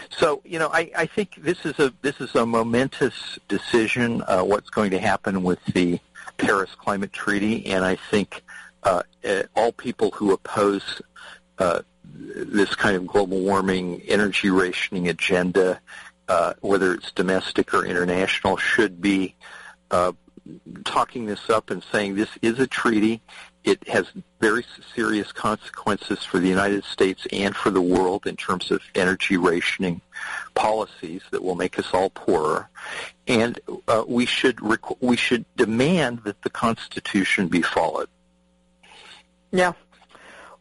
[0.10, 4.24] so you know, I, I think this is a this is a momentous decision.
[4.28, 6.00] Uh, what's going to happen with the
[6.38, 7.66] Paris Climate Treaty?
[7.68, 8.42] And I think
[8.84, 11.02] uh, uh, all people who oppose
[11.60, 15.80] uh, this kind of global warming, energy rationing agenda,
[16.28, 19.36] uh, whether it's domestic or international, should be
[19.92, 20.12] uh,
[20.86, 23.22] talking this up and saying this is a treaty
[23.64, 24.06] it has
[24.40, 29.38] very serious consequences for the United States and for the world in terms of energy
[29.38, 30.02] rationing
[30.54, 32.70] policies that will make us all poorer.
[33.28, 38.10] And uh, we should rec- we should demand that the Constitution be followed.
[39.52, 39.74] Yeah.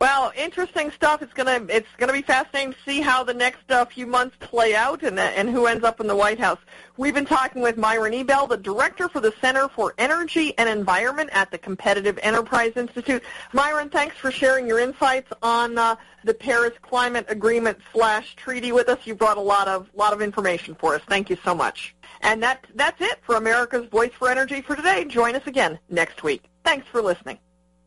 [0.02, 1.22] Well, interesting stuff.
[1.22, 4.74] It's gonna it's gonna be fascinating to see how the next uh, few months play
[4.74, 6.58] out and and who ends up in the White House.
[6.96, 11.30] We've been talking with Myron Ebell, the director for the Center for Energy and Environment
[11.32, 13.22] at the Competitive Enterprise Institute.
[13.52, 15.94] Myron, thanks for sharing your insights on uh,
[16.24, 18.98] the Paris Climate Agreement slash treaty with us.
[19.04, 21.02] You brought a lot of lot of information for us.
[21.08, 21.94] Thank you so much.
[22.22, 25.04] And that that's it for America's Voice for Energy for today.
[25.04, 26.42] Join us again next week.
[26.64, 27.38] Thanks for listening.